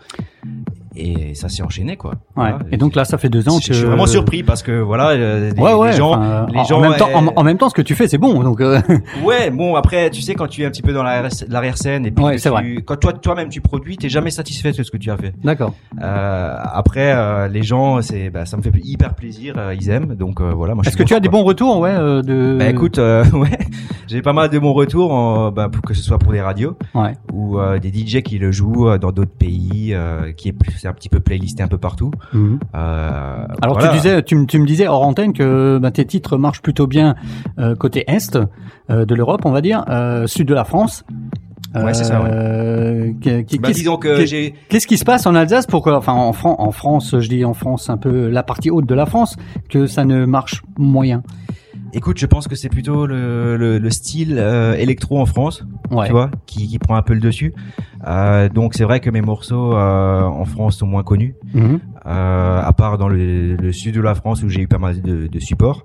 et 0.96 1.34
ça 1.34 1.48
s'est 1.48 1.62
enchaîné, 1.62 1.96
quoi. 1.96 2.10
Ouais. 2.10 2.16
Voilà. 2.50 2.58
Et 2.72 2.76
donc 2.76 2.94
là, 2.96 3.04
ça 3.04 3.16
fait 3.16 3.28
deux 3.28 3.48
ans 3.48 3.58
que. 3.58 3.64
je 3.64 3.72
suis 3.72 3.84
vraiment 3.86 4.06
surpris 4.06 4.42
parce 4.42 4.62
que 4.62 4.72
voilà, 4.80 5.10
euh, 5.10 5.50
les, 5.52 5.60
Ouais, 5.60 5.72
ouais. 5.72 5.90
les 5.92 5.96
gens, 5.96 6.10
enfin, 6.12 6.46
les 6.52 6.58
en- 6.58 6.64
gens, 6.64 6.78
en, 6.78 6.80
même 6.80 6.96
temps, 6.96 7.08
en, 7.14 7.26
euh, 7.26 7.30
en 7.36 7.42
même 7.44 7.58
temps, 7.58 7.68
ce 7.68 7.74
que 7.74 7.82
tu 7.82 7.94
fais, 7.94 8.08
c'est 8.08 8.18
bon. 8.18 8.42
Donc, 8.42 8.60
euh, 8.60 8.80
ouais, 9.24 9.50
bon 9.50 9.76
après, 9.76 10.10
tu 10.10 10.20
sais 10.20 10.34
quand 10.34 10.46
tu 10.48 10.62
es 10.62 10.66
un 10.66 10.70
petit 10.70 10.82
peu 10.82 10.92
dans 10.92 11.02
la- 11.02 11.28
l'arrière-scène 11.48 12.06
et 12.06 12.10
puis 12.10 12.24
tu- 12.38 12.48
vrai. 12.48 12.76
quand 12.84 12.96
toi 12.96 13.12
toi-même 13.12 13.48
tu 13.48 13.60
produis, 13.60 13.96
t'es 13.96 14.08
jamais 14.08 14.30
satisfait 14.30 14.72
de 14.72 14.82
ce 14.82 14.90
que 14.90 14.96
tu 14.98 15.10
as 15.10 15.16
fait. 15.16 15.32
d'accord. 15.44 15.74
Euh, 16.02 16.56
après, 16.62 17.12
euh, 17.14 17.48
les 17.48 17.62
gens, 17.62 18.02
c'est, 18.02 18.28
bah, 18.30 18.44
ça 18.44 18.56
me 18.56 18.62
fait 18.62 18.72
hyper 18.82 19.14
plaisir, 19.14 19.54
euh, 19.58 19.74
ils 19.78 19.88
aiment, 19.90 20.14
donc 20.16 20.40
euh, 20.40 20.52
voilà. 20.52 20.74
Moi, 20.74 20.84
Est-ce 20.86 20.96
que 20.96 21.02
tu 21.04 21.14
as 21.14 21.20
des 21.20 21.28
bons 21.28 21.44
retours, 21.44 21.78
ouais, 21.78 21.94
euh, 21.94 22.22
de. 22.54 22.58
Bah 22.58 22.68
écoute, 22.68 22.98
euh, 22.98 23.24
ouais, 23.32 23.58
j'ai 24.06 24.22
pas 24.22 24.32
mal 24.32 24.48
de 24.50 24.58
bons 24.58 24.72
retours, 24.72 25.12
en, 25.12 25.50
bah, 25.52 25.68
pour 25.68 25.82
que 25.82 25.94
ce 25.94 26.02
soit 26.02 26.18
pour 26.18 26.32
des 26.32 26.40
radios 26.40 26.76
Ouais. 26.94 27.14
ou 27.32 27.58
euh, 27.58 27.78
des 27.78 27.88
DJ 27.90 28.22
qui 28.22 28.38
le 28.38 28.52
jouent 28.52 28.88
euh, 28.88 28.98
dans 28.98 29.12
d'autres 29.12 29.30
pays, 29.36 29.92
euh, 29.94 30.32
qui 30.32 30.48
est 30.48 30.52
plus, 30.52 30.72
c'est 30.78 30.88
un 30.88 30.92
petit 30.92 31.08
peu 31.08 31.20
playlisté 31.20 31.62
un 31.62 31.68
peu 31.68 31.78
partout. 31.78 32.10
Mhm. 32.32 32.58
Euh, 32.74 33.46
Alors 33.62 33.76
voilà. 33.78 33.88
tu 33.90 33.96
disais, 33.96 34.22
tu, 34.22 34.36
me- 34.36 34.46
tu 34.46 34.58
me 34.58 34.66
disais 34.66 34.86
hors 34.88 35.02
antenne 35.02 35.32
que 35.32 35.78
bah, 35.80 35.90
tes 35.90 36.04
titres 36.04 36.36
marchent 36.36 36.62
plutôt 36.62 36.86
bien 36.86 37.14
euh, 37.58 37.74
côté 37.76 38.04
est 38.08 38.36
euh, 38.90 39.04
de 39.04 39.14
l'Europe, 39.14 39.42
on 39.44 39.50
va 39.52 39.60
dire, 39.60 39.84
euh, 39.88 40.26
sud 40.26 40.46
de 40.48 40.54
la 40.54 40.64
France. 40.64 41.04
Ouais, 41.72 41.94
c'est 41.94 42.02
ça, 42.02 42.20
ouais. 42.20 42.28
Euh, 42.32 43.12
Bah, 43.60 43.70
Qu'est-ce 44.68 44.86
qui 44.88 44.98
se 44.98 45.04
passe 45.04 45.24
en 45.26 45.36
Alsace 45.36 45.66
pour 45.66 45.82
que, 45.84 45.90
enfin 45.90 46.12
en, 46.14 46.32
Fran- 46.32 46.56
en 46.58 46.72
France, 46.72 47.14
je 47.20 47.28
dis 47.28 47.44
en 47.44 47.54
France 47.54 47.88
un 47.88 47.96
peu 47.96 48.28
la 48.28 48.42
partie 48.42 48.70
haute 48.70 48.86
de 48.86 48.94
la 48.96 49.06
France, 49.06 49.36
que 49.68 49.86
ça 49.86 50.04
ne 50.04 50.24
marche 50.24 50.62
moyen? 50.78 51.22
Écoute, 51.92 52.18
je 52.18 52.26
pense 52.26 52.48
que 52.48 52.54
c'est 52.54 52.68
plutôt 52.68 53.06
le, 53.06 53.56
le, 53.56 53.78
le 53.78 53.90
style 53.90 54.36
euh, 54.38 54.74
électro 54.74 55.18
en 55.20 55.26
France, 55.26 55.64
Ouais. 55.90 56.06
tu 56.06 56.12
vois, 56.12 56.30
qui, 56.46 56.68
qui 56.68 56.78
prend 56.78 56.94
un 56.96 57.02
peu 57.02 57.14
le 57.14 57.20
dessus. 57.20 57.52
Euh, 58.06 58.48
donc 58.48 58.74
c'est 58.74 58.84
vrai 58.84 59.00
que 59.00 59.10
mes 59.10 59.20
morceaux 59.20 59.74
euh, 59.74 60.22
en 60.22 60.44
France 60.44 60.76
sont 60.78 60.86
moins 60.86 61.02
connus. 61.02 61.34
Mhm. 61.54 61.80
Euh, 62.06 62.62
à 62.62 62.72
part 62.72 62.98
dans 62.98 63.08
le, 63.08 63.56
le 63.56 63.72
sud 63.72 63.94
de 63.94 64.00
la 64.00 64.14
France 64.14 64.42
où 64.42 64.48
j'ai 64.48 64.62
eu 64.62 64.68
pas 64.68 64.78
mal 64.78 65.00
de, 65.02 65.26
de 65.26 65.38
support. 65.40 65.84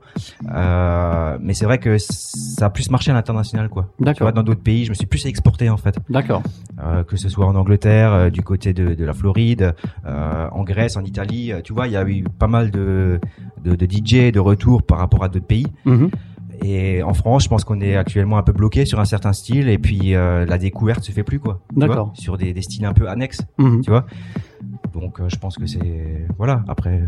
Euh, 0.53 1.37
mais 1.41 1.53
c'est 1.53 1.65
vrai 1.65 1.77
que 1.79 1.97
ça 1.97 2.67
a 2.67 2.69
plus 2.69 2.89
marché 2.89 3.11
à 3.11 3.13
l'international, 3.13 3.69
quoi. 3.69 3.87
D'accord. 3.99 4.31
dans 4.33 4.43
d'autres 4.43 4.61
pays, 4.63 4.85
je 4.85 4.89
me 4.89 4.95
suis 4.95 5.05
plus 5.07 5.25
exporté 5.25 5.69
en 5.69 5.77
fait, 5.77 5.97
D'accord. 6.09 6.43
euh, 6.83 7.03
que 7.03 7.17
ce 7.17 7.29
soit 7.29 7.45
en 7.45 7.55
Angleterre, 7.55 8.13
euh, 8.13 8.29
du 8.29 8.41
côté 8.41 8.73
de, 8.73 8.93
de 8.93 9.05
la 9.05 9.13
Floride, 9.13 9.75
euh, 10.05 10.47
en 10.51 10.63
Grèce, 10.63 10.97
en 10.97 11.03
Italie. 11.03 11.51
euh, 11.51 11.61
tu 11.61 11.73
vois, 11.73 11.87
il 11.87 11.93
y 11.93 11.97
a 11.97 12.07
eu 12.07 12.23
pas 12.23 12.47
mal 12.47 12.71
de, 12.71 13.19
de, 13.63 13.75
de 13.75 13.85
DJ 13.85 14.31
de 14.31 14.39
retour 14.39 14.83
par 14.83 14.99
rapport 14.99 15.23
à 15.23 15.29
d'autres 15.29 15.45
pays. 15.47 15.67
Mhm. 15.85 16.09
Et 16.63 17.03
en 17.03 17.13
France, 17.13 17.43
je 17.43 17.49
pense 17.49 17.65
qu'on 17.65 17.81
est 17.81 17.97
actuellement 17.97 18.37
un 18.37 18.41
peu 18.43 18.53
bloqué 18.53 18.85
sur 18.85 19.01
un 19.01 19.05
certain 19.05 19.33
style, 19.33 19.67
et 19.67 19.77
puis 19.77 20.15
euh, 20.15 20.45
la 20.45 20.57
découverte 20.57 21.03
se 21.03 21.11
fait 21.11 21.23
plus, 21.23 21.37
quoi. 21.37 21.59
D'accord. 21.75 22.13
Sur 22.15 22.37
des, 22.37 22.53
des 22.53 22.61
styles 22.61 22.85
un 22.85 22.93
peu 22.93 23.09
annexes, 23.09 23.41
Mhm. 23.57 23.81
tu 23.81 23.89
vois. 23.89 24.05
Donc, 24.99 25.19
euh, 25.19 25.25
je 25.27 25.35
pense 25.37 25.57
que 25.57 25.65
c'est 25.67 26.25
voilà. 26.37 26.61
Après, 26.67 27.03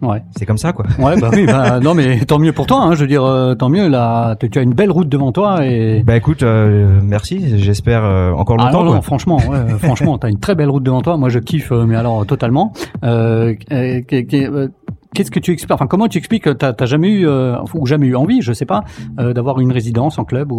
Ouais. 0.00 0.22
c'est 0.36 0.46
comme 0.46 0.58
ça, 0.58 0.72
quoi. 0.72 0.86
Ouais, 0.98 1.20
bah 1.20 1.30
oui, 1.32 1.44
bah, 1.46 1.80
non, 1.82 1.94
mais 1.94 2.20
tant 2.20 2.38
mieux 2.38 2.52
pour 2.52 2.66
toi. 2.66 2.82
Hein, 2.82 2.94
je 2.94 3.00
veux 3.00 3.06
dire, 3.06 3.24
euh, 3.24 3.54
tant 3.54 3.68
mieux. 3.68 3.88
Là, 3.88 4.36
tu 4.36 4.58
as 4.58 4.62
une 4.62 4.72
belle 4.74 4.90
route 4.90 5.08
devant 5.08 5.32
toi 5.32 5.66
et. 5.66 6.02
Bah 6.04 6.16
écoute, 6.16 6.42
euh, 6.42 7.00
merci. 7.02 7.58
J'espère 7.58 8.04
euh, 8.04 8.30
encore 8.32 8.56
Ah 8.60 8.66
longtemps. 8.66 8.84
non, 8.84 8.94
non, 8.94 9.02
franchement, 9.02 9.36
ouais, 9.38 9.56
euh, 9.56 9.68
franchement, 9.78 10.16
t'as 10.18 10.28
une 10.30 10.38
très 10.38 10.54
belle 10.54 10.70
route 10.70 10.82
devant 10.84 11.00
toi. 11.02 11.16
Moi, 11.16 11.28
je 11.28 11.38
kiffe, 11.40 11.72
euh, 11.72 11.84
mais 11.86 11.96
alors 11.96 12.24
totalement. 12.26 12.72
Euh, 13.04 13.54
qu'est- 15.12 15.24
qu'est- 15.24 15.28
Qu'est-ce 15.28 15.30
que 15.30 15.38
tu 15.40 15.52
expliques 15.52 15.72
Enfin, 15.74 15.86
comment 15.86 16.08
tu 16.08 16.18
expliques 16.18 16.44
que 16.44 16.50
t'as 16.50 16.72
t'as 16.72 16.86
jamais 16.86 17.08
eu 17.10 17.26
euh, 17.28 17.56
ou 17.74 17.86
jamais 17.86 18.06
eu 18.06 18.16
envie, 18.16 18.40
je 18.42 18.52
sais 18.52 18.66
pas, 18.66 18.84
euh, 19.18 19.32
d'avoir 19.32 19.60
une 19.60 19.72
résidence 19.72 20.18
en 20.18 20.24
club 20.24 20.52
ou? 20.52 20.58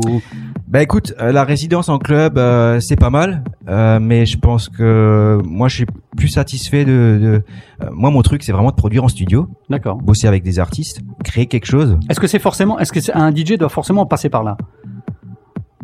Bah 0.67 0.81
écoute, 0.83 1.13
euh, 1.19 1.31
la 1.31 1.43
résidence 1.43 1.89
en 1.89 1.97
club, 1.97 2.37
euh, 2.37 2.79
c'est 2.79 2.95
pas 2.95 3.09
mal, 3.09 3.43
euh, 3.67 3.99
mais 4.01 4.25
je 4.25 4.37
pense 4.37 4.69
que 4.69 5.39
moi 5.45 5.67
je 5.67 5.75
suis 5.75 5.85
plus 6.17 6.27
satisfait 6.27 6.85
de. 6.85 6.91
de 7.21 7.43
euh, 7.83 7.89
moi 7.91 8.11
mon 8.11 8.21
truc 8.21 8.43
c'est 8.43 8.51
vraiment 8.51 8.71
de 8.71 8.75
produire 8.75 9.03
en 9.03 9.07
studio, 9.07 9.47
D'accord. 9.69 9.97
bosser 9.97 10.27
avec 10.27 10.43
des 10.43 10.59
artistes, 10.59 11.01
créer 11.23 11.45
quelque 11.47 11.65
chose. 11.65 11.97
Est-ce 12.09 12.19
que 12.19 12.27
c'est 12.27 12.39
forcément 12.39 12.77
Est-ce 12.79 12.91
que 12.91 12.99
c'est- 12.99 13.13
un 13.13 13.31
DJ 13.33 13.57
doit 13.57 13.69
forcément 13.69 14.05
passer 14.05 14.29
par 14.29 14.43
là? 14.43 14.57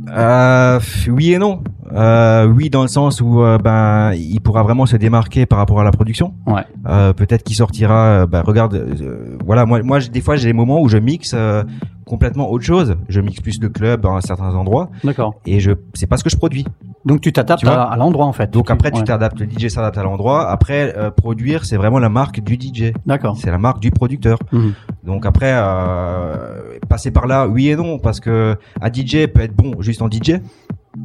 Euh, 0.10 0.80
oui 1.08 1.34
et 1.34 1.38
non. 1.38 1.62
Euh, 1.96 2.46
oui 2.48 2.70
dans 2.70 2.82
le 2.82 2.88
sens 2.90 3.22
où 3.22 3.42
euh, 3.42 3.58
ben 3.58 4.12
il 4.14 4.40
pourra 4.42 4.64
vraiment 4.64 4.86
se 4.86 4.98
démarquer 4.98 5.46
par 5.46 5.60
rapport 5.60 5.80
à 5.80 5.84
la 5.84 5.92
production. 5.92 6.34
Ouais. 6.46 6.64
Euh, 6.88 7.14
Peut-être 7.14 7.44
qu'il 7.44 7.56
sortira. 7.56 7.94
euh, 8.24 8.28
bah, 8.28 8.44
regarde, 8.46 8.74
euh, 8.74 9.38
voilà 9.46 9.66
moi 9.66 9.82
moi 9.84 10.00
des 10.00 10.22
fois 10.22 10.36
j'ai 10.36 10.48
des 10.48 10.54
moments 10.54 10.82
où 10.82 10.90
je 10.90 10.98
mixe 10.98 11.32
euh, 11.34 11.64
complètement 12.06 12.52
autre 12.52 12.66
chose. 12.66 12.96
Je 13.08 13.22
mixe 13.22 13.40
plus 13.40 13.60
le 13.62 13.70
club 13.70 14.06
à 14.06 14.20
certains 14.22 14.54
endroits 14.56 14.90
D'accord. 15.04 15.36
et 15.46 15.60
je 15.60 15.72
c'est 15.94 16.08
pas 16.08 16.18
ce 16.18 16.24
que 16.24 16.30
je 16.30 16.36
produis. 16.38 16.66
Donc 17.06 17.22
tu 17.22 17.32
t'adaptes 17.32 17.66
à, 17.66 17.84
à 17.84 17.96
l'endroit 17.98 18.26
en 18.26 18.34
fait. 18.34 18.52
Donc 18.52 18.70
après 18.72 18.92
tu 18.92 18.98
ouais. 19.00 19.04
t'adaptes, 19.06 19.40
le 19.40 19.48
DJ 19.48 19.70
s'adapte 19.70 19.98
à 19.98 20.04
l'endroit. 20.04 20.50
Après 20.50 20.94
euh, 20.98 21.12
produire 21.12 21.64
c'est 21.66 21.78
vraiment 21.78 22.00
la 22.00 22.10
marque 22.10 22.42
du 22.42 22.56
DJ. 22.56 22.92
D'accord. 23.06 23.38
C'est 23.38 23.52
la 23.52 23.58
marque 23.58 23.80
du 23.80 23.92
producteur. 23.92 24.38
Mhm. 24.52 24.74
Donc 25.06 25.26
après, 25.26 25.52
euh, 25.54 26.80
passer 26.90 27.12
par 27.12 27.28
là, 27.28 27.48
oui 27.48 27.70
et 27.70 27.76
non, 27.76 28.00
parce 28.00 28.20
que 28.20 28.56
un 28.82 28.88
DJ 28.92 29.28
peut 29.28 29.42
être 29.42 29.56
bon 29.56 29.74
juste 29.82 30.02
en 30.02 30.10
DJ. 30.10 30.40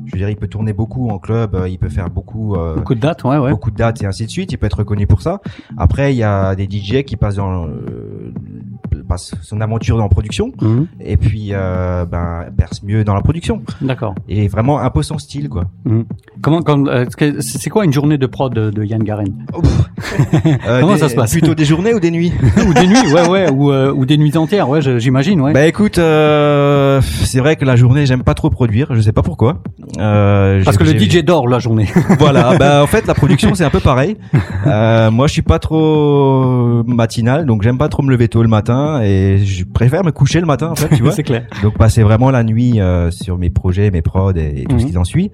Je 0.06 0.12
veux 0.12 0.18
dire, 0.18 0.28
il 0.28 0.36
peut 0.36 0.48
tourner 0.48 0.72
beaucoup 0.72 1.10
en 1.10 1.18
club, 1.18 1.54
euh, 1.54 1.68
il 1.68 1.78
peut 1.78 1.88
faire 1.88 2.10
beaucoup, 2.10 2.54
euh, 2.54 2.74
Beaucoup 2.74 2.94
de 2.94 3.00
dates, 3.00 3.24
ouais, 3.24 3.38
ouais. 3.38 3.50
beaucoup 3.50 3.70
de 3.70 3.76
dates 3.76 4.02
et 4.02 4.06
ainsi 4.06 4.24
de 4.26 4.30
suite. 4.30 4.52
Il 4.52 4.58
peut 4.58 4.66
être 4.66 4.78
reconnu 4.78 5.06
pour 5.06 5.22
ça. 5.22 5.40
Après, 5.76 6.14
il 6.14 6.16
y 6.16 6.22
a 6.22 6.54
des 6.54 6.68
DJ 6.70 7.02
qui 7.02 7.16
passent 7.16 7.36
dans 7.36 7.66
euh, 7.66 8.32
passent 9.10 9.34
son 9.42 9.60
aventure 9.60 9.98
la 9.98 10.08
production 10.08 10.52
Mhm. 10.62 10.86
et 11.00 11.16
puis 11.16 11.48
euh, 11.52 12.04
ben 12.06 12.44
perce 12.56 12.82
mieux 12.82 13.04
dans 13.04 13.14
la 13.14 13.20
production 13.20 13.60
D'accord. 13.82 14.14
et 14.28 14.48
vraiment 14.48 14.78
impose 14.80 15.06
son 15.06 15.18
style 15.18 15.48
quoi. 15.48 15.64
Mhm. 15.84 16.04
Comment, 16.40 16.62
quand, 16.62 16.86
euh, 16.86 17.04
c'est 17.40 17.68
quoi 17.70 17.84
une 17.84 17.92
journée 17.92 18.16
de 18.16 18.26
prod 18.26 18.54
de, 18.54 18.70
de 18.70 18.84
Yann 18.84 19.02
Garen 19.02 19.28
Euh, 20.66 20.80
Comment 20.80 20.94
des- 20.94 21.00
ça 21.00 21.08
se 21.08 21.14
passe 21.14 21.32
Plutôt 21.32 21.54
des 21.54 21.64
journées 21.66 21.92
ou 21.94 22.00
des 22.00 22.10
nuits 22.10 22.32
Ou 22.66 22.72
des 22.72 22.86
nuits, 22.86 23.12
ouais, 23.12 23.28
ouais, 23.28 23.50
ou, 23.50 23.70
euh, 23.70 23.92
ou 23.92 24.06
des 24.06 24.16
nuits 24.16 24.36
entières, 24.36 24.68
ouais, 24.68 24.80
j'imagine, 24.98 25.40
ouais. 25.40 25.52
Bah 25.52 25.66
écoute, 25.66 25.98
euh, 25.98 27.00
c'est 27.02 27.38
vrai 27.40 27.56
que 27.56 27.64
la 27.64 27.76
journée 27.76 28.06
j'aime 28.06 28.22
pas 28.22 28.34
trop 28.34 28.48
produire, 28.50 28.88
je 28.94 29.00
sais 29.00 29.12
pas 29.12 29.22
pourquoi. 29.22 29.62
Parce 29.98 30.76
que 30.78 30.84
le 30.84 30.98
DJ 30.98 31.18
dort 31.24 31.48
la 31.48 31.58
journée. 31.58 31.88
Voilà, 32.18 32.56
bah 32.58 32.82
en 32.82 32.86
fait 32.86 33.06
la 33.06 33.14
production 33.14 33.54
c'est 33.54 33.64
un 33.64 33.70
peu 33.70 33.80
pareil. 33.80 34.16
Moi 34.64 35.26
je 35.26 35.32
suis 35.32 35.42
pas 35.42 35.58
trop 35.58 36.82
matinal, 36.86 37.46
donc 37.46 37.62
j'aime 37.62 37.78
pas 37.78 37.88
trop 37.88 38.02
me 38.02 38.10
lever 38.10 38.28
tôt 38.28 38.42
le 38.42 38.48
matin 38.48 38.99
et 39.00 39.38
je 39.44 39.64
préfère 39.64 40.04
me 40.04 40.10
coucher 40.12 40.40
le 40.40 40.46
matin 40.46 40.70
en 40.70 40.76
fait, 40.76 40.88
tu 40.94 41.02
vois. 41.02 41.12
c'est 41.12 41.22
clair. 41.22 41.46
donc 41.62 41.76
passer 41.78 42.02
vraiment 42.02 42.30
la 42.30 42.42
nuit 42.44 42.80
euh, 42.80 43.10
sur 43.10 43.38
mes 43.38 43.50
projets, 43.50 43.90
mes 43.90 44.02
prods 44.02 44.32
et, 44.36 44.62
et 44.62 44.64
tout 44.64 44.74
Mhm. 44.76 44.80
ce 44.80 44.86
qui 44.86 44.92
s'en 44.92 45.04
suit. 45.04 45.30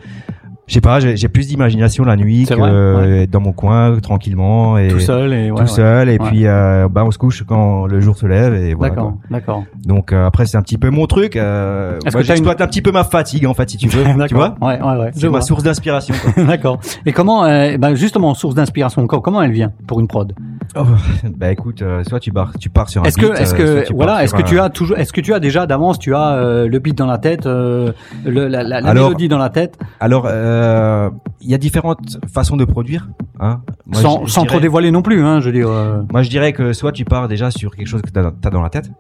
Je 0.67 0.75
sais 0.75 0.81
pas, 0.81 0.99
j'ai 0.99 1.29
plus 1.29 1.47
d'imagination 1.47 2.03
la 2.05 2.17
nuit 2.17 2.45
que 2.45 2.55
vrai, 2.55 3.27
dans 3.29 3.39
mon 3.41 3.53
coin 3.53 3.97
tranquillement 4.01 4.77
et 4.79 4.89
Tout 4.89 4.99
seul 4.99 5.33
et 5.33 5.51
ouais, 5.53 5.57
tout 5.57 5.63
ouais. 5.63 5.67
seul 5.69 6.09
et 6.09 6.19
puis 6.19 6.47
euh, 6.49 6.89
bah 6.91 7.05
on 7.07 7.13
se 7.13 7.19
couche 7.19 7.45
quand 7.47 7.87
le 7.87 8.01
jour 8.01 8.17
se 8.17 8.27
lève 8.27 8.53
et 8.55 8.75
voilà. 8.75 8.95
D'accord, 8.97 9.15
d'accord. 9.31 9.65
Donc 9.85 10.13
euh, 10.13 10.27
après 10.27 10.45
c'est 10.47 10.57
un 10.57 10.63
petit 10.63 10.77
peu 10.77 10.91
mon 10.91 11.07
truc. 11.07 11.37
Euh, 11.37 11.99
Est-ce 12.05 12.17
que 12.17 12.23
j'exploite 12.25 12.61
un 12.61 12.67
petit 12.67 12.83
peu 12.83 12.91
ma 12.91 13.05
fatigue 13.05 13.47
en 13.47 13.55
fait 13.55 13.71
si 13.71 13.77
tu 13.77 13.87
veux, 13.89 14.03
tu 14.29 14.35
vois. 14.35 14.57
Ouais, 14.61 14.81
ouais, 14.83 14.97
ouais. 14.99 15.11
C'est 15.15 15.27
ma 15.27 15.31
vois. 15.31 15.41
source 15.43 15.63
d'inspiration. 15.63 16.15
D'accord. 16.49 16.81
Et 17.07 17.13
comment, 17.13 17.45
euh, 17.45 17.77
ben 17.79 17.95
justement, 17.95 18.35
source 18.35 18.57
d'inspiration, 18.57 19.07
co- 19.07 19.21
comment 19.21 19.43
elle 19.43 19.53
vient 19.53 19.71
pour 19.87 20.01
une 20.01 20.09
prod? 20.09 20.33
Oh, 20.75 20.81
bah 21.37 21.53
écoute, 21.53 21.83
euh, 21.83 22.03
soit 22.03 22.19
tu 22.19 22.33
pars, 22.33 22.53
tu 22.59 22.71
pars 22.71 22.89
sur 22.89 23.03
un 23.03 23.05
Est-ce 23.05 23.19
que, 23.19 23.41
est-ce 23.41 23.55
euh, 23.55 23.83
que, 23.83 23.93
voilà, 23.95 24.25
est-ce 24.25 24.35
que 24.35 24.43
tu 24.43 24.59
as 24.59 24.69
toujours, 24.69 24.99
est-ce 24.99 25.13
que 25.13 25.21
tu 25.21 25.33
as 25.33 25.39
déjà 25.39 25.67
d'avance, 25.67 26.01
tu 26.01 26.13
as 26.13 26.33
euh, 26.33 26.67
le 26.67 26.79
beat 26.81 26.99
dans 26.99 27.07
la 27.07 27.19
tête, 27.19 27.47
euh, 27.47 27.93
le, 28.25 28.49
la, 28.49 28.65
la, 28.65 28.81
la 28.81 28.89
Alors- 28.91 29.05
mélodie 29.11 29.29
dans 29.29 29.39
la 29.39 29.49
tête, 29.51 29.79
Alors, 30.01 30.27
euh, 30.29 30.56
il 31.41 31.51
y 31.51 31.55
a 31.55 31.59
différentes 31.59 32.19
façons 32.33 32.57
de 32.57 32.65
produire. 32.65 33.09
Hein. 33.41 33.61
Moi, 33.87 34.01
sans, 34.03 34.21
je- 34.23 34.27
je 34.29 34.33
sans 34.33 34.45
trop 34.45 34.61
dévoiler 34.61 34.91
non 34.91 35.03
plus, 35.03 35.23
hein, 35.23 35.41
je 35.41 35.47
veux 35.47 35.53
dire. 35.53 35.69
euh, 35.69 36.03
Moi, 36.13 36.23
je 36.23 36.31
dirais 36.31 36.53
que 36.53 36.73
soit 36.73 36.93
tu 36.93 37.05
pars 37.05 37.29
déjà 37.29 37.51
sur 37.51 37.75
quelque 37.77 37.87
chose 37.89 38.03
que 38.03 38.11
tu 38.11 38.19
as 38.19 38.51
dans 38.51 38.63
la 38.63 38.71
tête. 38.71 38.91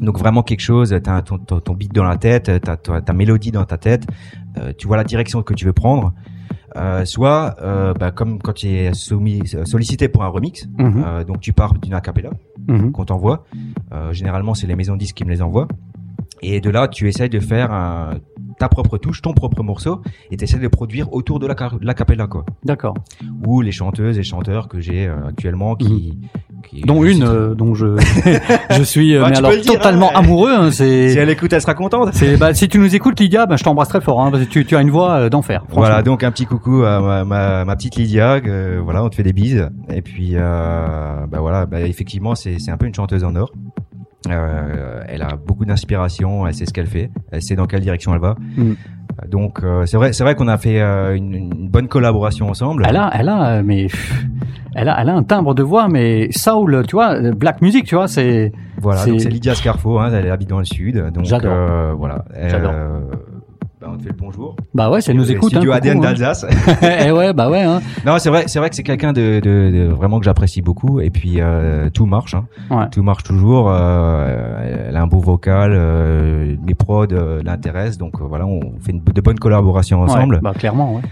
Donc 0.00 0.18
vraiment 0.18 0.42
quelque 0.42 0.60
chose, 0.60 0.96
tu 1.04 1.10
as 1.10 1.22
ton, 1.22 1.38
ton, 1.38 1.60
ton 1.60 1.74
beat 1.74 1.92
dans 1.92 2.04
la 2.04 2.16
tête, 2.16 2.50
tu 2.64 2.70
as 2.92 3.00
ta 3.02 3.12
mélodie 3.12 3.50
dans 3.50 3.64
ta 3.64 3.76
tête, 3.76 4.06
euh, 4.58 4.72
tu 4.78 4.86
vois 4.86 4.96
la 4.96 5.04
direction 5.04 5.42
que 5.42 5.52
tu 5.52 5.66
veux 5.66 5.72
prendre. 5.74 6.12
Euh, 6.76 7.04
soit, 7.04 7.56
euh, 7.62 7.92
bah, 7.94 8.10
comme 8.12 8.38
quand 8.40 8.52
tu 8.52 8.68
es 8.68 8.94
soumis, 8.94 9.42
sollicité 9.64 10.08
pour 10.08 10.22
un 10.22 10.28
remix, 10.28 10.68
mhm, 10.78 11.02
euh, 11.04 11.24
donc 11.24 11.40
tu 11.40 11.52
pars 11.52 11.74
d'une 11.74 11.94
acapella. 11.94 12.30
mhm. 12.68 12.92
qu'on 12.92 13.04
t'envoie. 13.04 13.44
Euh, 13.92 14.12
généralement, 14.12 14.54
c'est 14.54 14.68
les 14.68 14.76
maisons 14.76 14.94
de 14.94 14.98
disques 15.00 15.16
qui 15.16 15.24
me 15.24 15.30
les 15.30 15.42
envoient. 15.42 15.66
Et 16.42 16.60
de 16.60 16.70
là, 16.70 16.88
tu 16.88 17.06
essayes 17.08 17.28
de 17.28 17.40
faire 17.40 17.70
un- 17.72 18.14
ta 18.58 18.68
propre 18.68 18.98
touche, 18.98 19.22
ton 19.22 19.32
propre 19.32 19.62
morceau, 19.62 20.00
et 20.30 20.36
tu 20.36 20.44
essaies 20.44 20.58
de 20.58 20.68
produire 20.68 21.12
autour 21.12 21.38
de 21.38 21.46
la, 21.46 21.54
la 21.82 21.94
capella, 21.94 22.26
quoi. 22.26 22.44
D'accord. 22.64 22.94
Ou 23.46 23.60
les 23.62 23.72
chanteuses 23.72 24.18
et 24.18 24.22
chanteurs 24.22 24.68
que 24.68 24.80
j'ai 24.80 25.06
euh, 25.06 25.28
actuellement 25.28 25.76
qui, 25.76 26.18
qui- 26.68 26.80
Mhm. 26.80 26.84
Dont 26.86 27.02
je 27.02 27.08
une, 27.10 27.22
euh, 27.24 27.54
dont 27.54 27.74
je, 27.74 27.96
je 28.76 28.82
suis, 28.82 29.16
euh, 29.16 29.22
Bah, 29.22 29.28
mais 29.30 29.38
alors 29.38 29.50
dire, 29.52 29.64
totalement 29.74 30.10
hein. 30.10 30.20
amoureux. 30.20 30.50
hein, 30.52 30.70
Si 30.70 30.82
elle 30.84 31.30
écoute, 31.30 31.52
elle 31.52 31.60
sera 31.60 31.74
contente. 31.74 32.10
c'est, 32.12 32.36
bah, 32.36 32.54
si 32.54 32.68
tu 32.68 32.78
nous 32.78 32.94
écoutes, 32.94 33.18
Lydia, 33.20 33.46
bah, 33.46 33.56
je 33.56 33.64
t'embrasse 33.64 33.88
très 33.88 34.00
fort, 34.00 34.20
hein, 34.20 34.30
parce 34.30 34.44
que 34.44 34.48
tu, 34.48 34.64
tu 34.64 34.76
as 34.76 34.80
une 34.82 34.90
voix 34.90 35.12
euh, 35.12 35.28
d'enfer. 35.30 35.62
franchement. 35.68 35.80
Voilà, 35.82 36.02
donc 36.02 36.22
un 36.22 36.30
petit 36.30 36.46
coucou 36.46 36.82
à 36.84 37.00
ma, 37.00 37.24
ma, 37.24 37.64
ma 37.64 37.76
petite 37.76 37.96
Lydia. 37.96 38.40
que, 38.40 38.78
voilà, 38.78 39.02
on 39.04 39.08
te 39.08 39.14
fait 39.14 39.22
des 39.22 39.32
bises. 39.32 39.68
Et 39.92 40.02
puis, 40.02 40.32
euh, 40.34 41.26
bah 41.28 41.38
voilà, 41.40 41.66
bah 41.66 41.80
effectivement, 41.80 42.34
c'est 42.34 42.58
c'est 42.58 42.70
un 42.70 42.76
peu 42.76 42.86
une 42.86 42.94
chanteuse 42.94 43.24
en 43.24 43.34
or. 43.36 43.52
Euh, 44.28 45.02
elle 45.08 45.22
a 45.22 45.34
beaucoup 45.36 45.64
d'inspiration, 45.64 46.46
elle 46.46 46.52
sait 46.54 46.66
ce 46.66 46.72
qu'elle 46.74 46.86
fait, 46.86 47.10
elle 47.32 47.40
sait 47.40 47.56
dans 47.56 47.66
quelle 47.66 47.80
direction 47.80 48.12
elle 48.14 48.20
va. 48.20 48.36
Mm. 48.56 48.72
Donc 49.28 49.60
euh, 49.64 49.86
c'est 49.86 49.96
vrai, 49.96 50.12
c'est 50.12 50.22
vrai 50.24 50.34
qu'on 50.34 50.48
a 50.48 50.58
fait 50.58 50.80
euh, 50.80 51.16
une, 51.16 51.34
une 51.34 51.68
bonne 51.68 51.88
collaboration 51.88 52.48
ensemble. 52.48 52.84
Elle 52.88 52.96
a, 52.96 53.10
elle 53.14 53.28
a, 53.28 53.48
euh, 53.58 53.62
mais 53.64 53.86
elle 54.74 54.88
a, 54.90 55.00
elle 55.00 55.08
a 55.08 55.14
un 55.14 55.22
timbre 55.22 55.54
de 55.54 55.62
voix, 55.62 55.88
mais 55.88 56.30
soul, 56.32 56.84
tu 56.86 56.96
vois, 56.96 57.14
euh, 57.14 57.32
black 57.32 57.62
music, 57.62 57.86
tu 57.86 57.94
vois, 57.94 58.08
c'est. 58.08 58.52
Voilà, 58.78 59.00
c'est- 59.00 59.10
donc 59.10 59.20
c'est 59.20 59.30
Lydia 59.30 59.54
Scarfo, 59.54 59.98
hein, 59.98 60.10
elle 60.12 60.30
habite 60.30 60.48
dans 60.50 60.58
le 60.58 60.64
sud. 60.64 60.96
Donc 61.14 61.24
J'adore. 61.24 61.52
euh, 61.54 61.92
voilà. 61.96 62.24
J'adore. 62.48 62.72
Bah, 63.80 63.88
on 63.94 63.96
te 63.96 64.02
fait 64.02 64.10
le 64.10 64.14
bonjour. 64.14 64.56
Bah 64.74 64.90
ouais, 64.90 65.00
c'est 65.00 65.12
elle 65.12 65.16
nous 65.16 65.30
écoute. 65.32 65.48
Studio 65.50 65.72
hein, 65.72 65.76
ADN 65.76 65.96
hein. 65.98 66.00
d'Alsace. 66.02 66.44
Eh 66.82 67.10
ouais, 67.12 67.32
bah 67.32 67.48
ouais. 67.48 67.62
Hein. 67.62 67.80
non, 68.06 68.18
c'est 68.18 68.28
vrai, 68.28 68.44
c'est 68.46 68.58
vrai 68.58 68.68
que 68.68 68.76
c'est 68.76 68.82
quelqu'un 68.82 69.14
de, 69.14 69.40
de, 69.42 69.70
de- 69.72 69.90
vraiment 69.90 70.18
que 70.18 70.26
j'apprécie 70.26 70.60
beaucoup. 70.60 71.00
Et 71.00 71.08
puis 71.08 71.36
euh, 71.40 71.88
tout 71.88 72.04
marche, 72.04 72.34
hein. 72.34 72.44
Ouais. 72.70 72.88
tout 72.90 73.02
marche 73.02 73.22
toujours. 73.22 73.70
Euh, 73.70 74.86
elle 74.88 74.96
a 74.96 75.00
un 75.02 75.06
beau 75.06 75.20
vocal, 75.20 75.70
euh, 75.74 76.56
les 76.66 76.74
prods 76.74 77.06
euh, 77.12 77.40
l'intéressent, 77.42 77.96
donc 77.96 78.20
euh, 78.20 78.24
voilà, 78.28 78.46
on 78.46 78.60
fait 78.80 78.92
une, 78.92 79.02
de 79.02 79.20
bonnes 79.22 79.38
collaborations 79.38 80.02
ensemble. 80.02 80.34
Ouais, 80.36 80.40
bah 80.42 80.52
clairement, 80.52 80.96
ouais. 80.96 81.02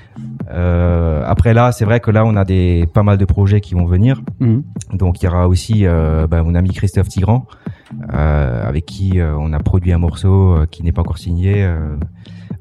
Euh, 0.50 1.22
après 1.26 1.54
là, 1.54 1.72
c'est 1.72 1.86
vrai 1.86 2.00
que 2.00 2.10
là, 2.10 2.26
on 2.26 2.36
a 2.36 2.44
des 2.44 2.86
pas 2.92 3.02
mal 3.02 3.16
de 3.16 3.24
projets 3.24 3.62
qui 3.62 3.74
vont 3.76 3.86
venir. 3.86 4.20
Mhm. 4.40 4.62
Donc 4.92 5.22
il 5.22 5.24
y 5.24 5.28
aura 5.28 5.48
aussi 5.48 5.86
bah, 5.86 6.42
mon 6.42 6.54
ami 6.54 6.68
Christophe 6.74 7.08
Tigran, 7.08 7.46
euh, 8.12 8.68
avec 8.68 8.84
qui 8.84 9.18
on 9.22 9.54
a 9.54 9.58
produit 9.58 9.92
un 9.94 9.98
morceau 9.98 10.56
qui 10.70 10.82
n'est 10.82 10.92
pas 10.92 11.00
encore 11.00 11.16
signé. 11.18 11.64
euh, 11.64 11.96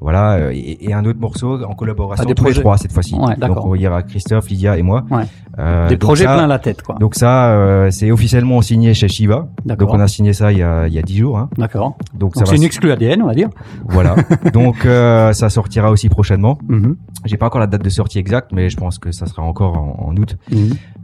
voilà, 0.00 0.32
euh, 0.34 0.50
et, 0.52 0.88
et 0.88 0.92
un 0.92 1.04
autre 1.04 1.18
morceau 1.20 1.62
en 1.64 1.74
collaboration 1.74 2.24
Ah, 2.24 2.28
des 2.28 2.34
projets. 2.34 2.54
les 2.56 2.60
trois 2.60 2.76
cette 2.78 2.92
fois-ci. 2.92 3.14
Ouais, 3.14 3.36
donc 3.36 3.58
il 3.76 3.82
y 3.82 3.86
aura 3.88 4.02
Christophe, 4.02 4.48
Lydia 4.48 4.76
et 4.78 4.82
moi. 4.82 5.04
Ouais. 5.10 5.24
Euh, 5.58 5.88
Des 5.88 5.96
projets 5.96 6.24
ça- 6.24 6.34
plein 6.34 6.46
la 6.46 6.58
tête, 6.60 6.82
quoi. 6.82 6.94
Donc 7.00 7.16
ça, 7.16 7.50
euh, 7.52 7.90
c'est 7.90 8.10
officiellement 8.12 8.62
signé 8.62 8.94
chez 8.94 9.08
Shiva. 9.08 9.48
Donc 9.64 9.82
on 9.82 9.98
a 10.00 10.06
signé 10.06 10.32
ça 10.32 10.52
il 10.52 10.58
y 10.58 10.62
a 10.62 10.86
il 10.86 10.92
y 10.94 10.98
a 10.98 11.02
dix 11.02 11.16
jours. 11.18 11.36
Hein. 11.38 11.48
D'accord. 11.58 11.96
Donc, 12.14 12.36
va. 12.36 12.46
c'est 12.46 12.54
une 12.56 12.62
exclue 12.62 12.92
ADN, 12.92 13.22
on 13.22 13.26
va 13.26 13.34
dire. 13.34 13.48
Voilà. 13.88 14.14
donc 14.52 14.86
euh, 14.86 15.32
ça 15.32 15.50
sortira 15.50 15.90
aussi 15.90 16.08
prochainement. 16.08 16.58
Mhm. 16.68 16.96
J'ai 17.24 17.36
pas 17.36 17.46
encore 17.46 17.60
la 17.60 17.66
date 17.66 17.82
de 17.82 17.88
sortie 17.90 18.18
exacte, 18.20 18.52
mais 18.52 18.70
je 18.70 18.76
pense 18.76 18.98
que 18.98 19.10
ça 19.10 19.26
sera 19.26 19.42
encore 19.42 19.76
en, 19.76 20.08
en 20.10 20.16
août. 20.16 20.36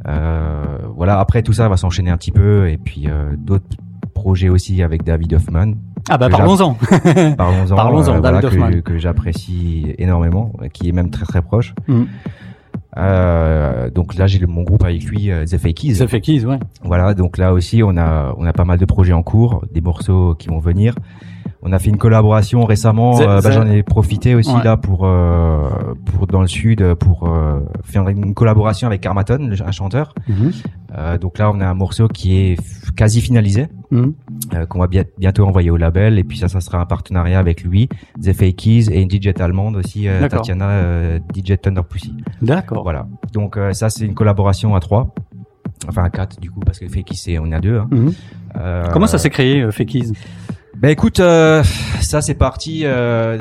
Euh, 0.07 0.78
voilà. 0.97 1.18
Après 1.18 1.43
tout 1.43 1.53
ça 1.53 1.68
va 1.68 1.76
s'enchaîner 1.76 2.11
un 2.11 2.16
petit 2.16 2.32
peu 2.32 2.68
et 2.68 2.76
puis 2.76 3.05
euh, 3.09 3.35
d'autres 3.37 3.64
projets 4.14 4.48
aussi 4.48 4.82
avec 4.82 5.02
David 5.04 5.34
Hoffman. 5.34 5.72
Ah 6.08 6.18
bah 6.18 6.28
parlons-en. 6.28 6.74
Parlons-en. 7.36 7.76
Parlons-en, 7.76 8.16
euh, 8.16 8.20
voilà, 8.20 8.40
que, 8.40 8.80
que 8.80 8.98
j'apprécie 8.98 9.94
énormément, 9.98 10.52
qui 10.72 10.88
est 10.88 10.92
même 10.92 11.10
très 11.10 11.24
très 11.24 11.42
proche. 11.42 11.74
Mhm. 11.88 12.06
Euh, 12.96 13.90
donc 13.90 14.14
là 14.14 14.26
j'ai 14.26 14.44
mon 14.46 14.62
groupe 14.62 14.84
avec 14.84 15.04
lui, 15.04 15.30
euh, 15.30 15.44
The 15.44 15.58
Fakies. 15.58 15.94
Fait 16.06 16.20
kiss, 16.20 16.44
ouais. 16.44 16.58
Voilà, 16.82 17.14
donc 17.14 17.38
là 17.38 17.52
aussi 17.52 17.82
on 17.82 17.96
a 17.96 18.34
on 18.38 18.46
a 18.46 18.52
pas 18.52 18.64
mal 18.64 18.78
de 18.78 18.84
projets 18.84 19.12
en 19.12 19.22
cours, 19.22 19.64
des 19.72 19.80
morceaux 19.80 20.34
qui 20.38 20.48
vont 20.48 20.60
venir. 20.60 20.94
On 21.62 21.72
a 21.72 21.78
fait 21.78 21.88
une 21.90 21.97
collaboration 21.99 22.64
récemment, 22.64 23.18
euh, 23.20 23.40
bah, 23.40 23.51
j'en 23.51 23.66
ai 23.66 23.82
profité 23.82 24.34
aussi 24.34 24.53
Ouais. 24.55 24.62
là 24.64 24.76
pour 24.76 25.07
euh, 25.07 25.68
pour 26.05 26.26
dans 26.26 26.40
le 26.42 26.47
sud 26.47 26.95
pour 26.95 27.26
euh, 27.28 27.61
faire 27.82 28.07
une 28.09 28.34
collaboration 28.34 28.86
avec 28.86 29.01
Carmaton, 29.01 29.38
le- 29.49 29.62
un 29.66 29.70
chanteur. 29.72 30.14
Euh, 30.97 31.18
donc 31.18 31.38
là 31.38 31.51
on 31.51 31.61
a 31.61 31.66
un 31.66 31.74
morceau 31.74 32.07
qui 32.07 32.36
est 32.38 32.57
quasi 32.97 33.20
finalisé, 33.20 33.66
euh, 33.92 34.66
qu'on 34.68 34.78
va 34.78 34.86
bien- 34.86 35.05
bientôt 35.18 35.45
envoyer 35.47 35.70
au 35.70 35.76
label 35.76 36.18
et 36.18 36.24
puis 36.24 36.38
ça 36.38 36.49
ça 36.49 36.61
sera 36.61 36.80
un 36.80 36.86
partenariat 36.86 37.38
avec 37.38 37.64
lui, 37.64 37.88
The 38.22 38.32
Fakies 38.32 38.88
et 38.92 39.01
une 39.03 39.11
DJ 39.11 39.30
allemande 39.40 39.76
aussi, 39.76 40.07
euh. 40.07 40.28
Tatiana 40.28 40.68
euh, 40.68 41.18
DJ 41.34 41.55
Thunder 41.61 41.82
Pussy. 41.88 42.14
D'accord. 42.42 42.82
Voilà. 42.84 43.07
Donc 43.32 43.57
euh, 43.57 43.72
ça 43.72 43.90
c'est 43.90 44.05
une 44.05 44.14
collaboration 44.14 44.74
à 44.76 44.80
trois. 44.80 45.14
Enfin 45.88 46.05
à 46.05 46.11
quatre 46.11 46.38
du 46.40 46.51
coup 46.51 46.61
parce 46.61 46.78
que 46.78 46.86
c'est 47.14 47.38
on 47.38 47.47
est 47.51 47.55
à 47.55 47.61
deux. 47.61 47.78
Hein. 47.78 47.88
Mhm. 47.90 48.12
Euh, 48.57 48.84
Comment 48.92 49.07
ça 49.09 49.18
s'est 49.18 49.30
créé, 49.30 49.62
euh, 49.62 49.70
Fakies 49.72 50.12
Ben 50.76 50.90
écoute, 50.90 51.20
euh, 51.20 51.62
ça 52.00 52.20
c'est 52.20 52.34
parti 52.34 52.82
euh, 52.84 53.38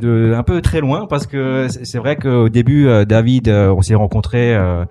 de 0.00 0.32
un 0.34 0.42
peu 0.42 0.62
très 0.62 0.80
loin 0.80 1.06
parce 1.06 1.26
que 1.26 1.66
c'est 1.68 1.98
vrai 1.98 2.16
qu'au 2.16 2.48
début 2.48 2.86
euh, 2.86 3.04
David, 3.04 3.48
euh, 3.48 3.74
on 3.76 3.82
s'est 3.82 3.94
rencontrés 3.94 4.54
euh, 4.54 4.84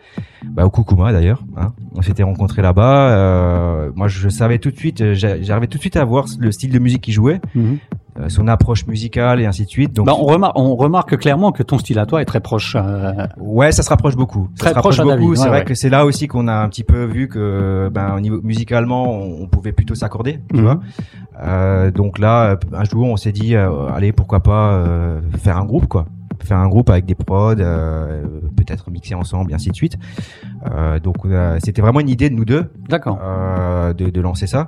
bah, 0.45 0.65
au 0.65 0.69
Kukuma 0.69 1.11
d'ailleurs. 1.11 1.43
Hein, 1.57 1.73
on 1.95 2.01
s'était 2.01 2.23
rencontrés 2.23 2.61
là-bas. 2.61 3.89
moi 3.95 4.07
je 4.07 4.29
savais 4.29 4.59
tout 4.59 4.69
de 4.69 4.77
suite, 4.77 5.13
j'a- 5.13 5.41
j'arrivais 5.41 5.67
tout 5.67 5.77
de 5.77 5.81
suite 5.81 5.97
à 5.97 6.03
voir 6.05 6.25
le 6.39 6.51
style 6.51 6.71
de 6.71 6.79
musique 6.79 7.01
qu'il 7.01 7.13
jouait, 7.13 7.39
Mhm. 7.55 7.77
Euh, 8.19 8.27
son 8.29 8.47
approche 8.47 8.85
musicale 8.87 9.39
et 9.41 9.45
ainsi 9.45 9.63
de 9.65 9.69
suite. 9.69 9.93
Donc 9.93 10.05
Bah, 10.05 10.13
on, 10.19 10.25
remarque, 10.25 10.53
on 10.59 10.75
remarque 10.75 11.17
clairement 11.17 11.51
que 11.51 11.63
ton 11.63 11.77
style 11.77 11.97
à 11.99 12.05
toi 12.05 12.21
est 12.21 12.25
très 12.25 12.39
proche. 12.41 12.75
euh, 12.77 13.27
Ouais, 13.37 13.71
ça 13.71 13.83
se 13.83 13.89
rapproche 13.89 14.15
beaucoup. 14.15 14.49
Ça 14.55 14.65
Très 14.65 14.69
se 14.71 14.75
rapproche 14.75 14.97
proche 14.97 15.07
beaucoup. 15.17 15.35
C'est 15.35 15.43
ouais, 15.43 15.47
vrai 15.49 15.63
que 15.63 15.73
c'est 15.75 15.89
là 15.89 16.05
aussi 16.05 16.27
qu'on 16.27 16.47
a 16.47 16.53
un 16.53 16.67
petit 16.69 16.83
peu 16.83 17.05
vu 17.05 17.27
que, 17.29 17.89
ben, 17.93 18.13
au 18.15 18.19
niveau 18.19 18.39
musicalement, 18.43 19.11
on, 19.11 19.43
on 19.43 19.47
pouvait 19.47 19.71
plutôt 19.71 19.95
s'accorder, 19.95 20.39
tu 20.49 20.57
Mhm. 20.57 20.63
vois. 20.63 20.79
Euh, 21.43 21.89
donc 21.91 22.19
là, 22.19 22.57
un 22.73 22.83
jour, 22.83 23.07
on 23.07 23.15
s'est 23.17 23.31
dit, 23.31 23.55
euh, 23.55 23.87
allez, 23.93 24.11
pourquoi 24.11 24.41
pas 24.41 24.73
euh, 24.73 25.21
faire 25.39 25.57
un 25.57 25.65
groupe, 25.65 25.87
quoi. 25.87 26.05
Faire 26.43 26.57
un 26.57 26.67
groupe 26.67 26.89
avec 26.89 27.05
des 27.05 27.15
prods, 27.15 27.55
euh, 27.59 28.23
peut-être 28.57 28.89
mixer 28.91 29.15
ensemble, 29.15 29.51
et 29.51 29.55
ainsi 29.55 29.69
de 29.69 29.75
suite. 29.75 29.97
Euh, 30.69 30.99
donc, 30.99 31.17
euh, 31.25 31.57
c'était 31.63 31.81
vraiment 31.81 31.99
une 31.99 32.09
idée 32.09 32.29
de 32.29 32.35
nous 32.35 32.45
deux 32.45 32.65
D'accord. 32.89 33.19
euh, 33.23 33.93
de, 33.93 34.09
de 34.09 34.21
lancer 34.21 34.47
ça. 34.47 34.67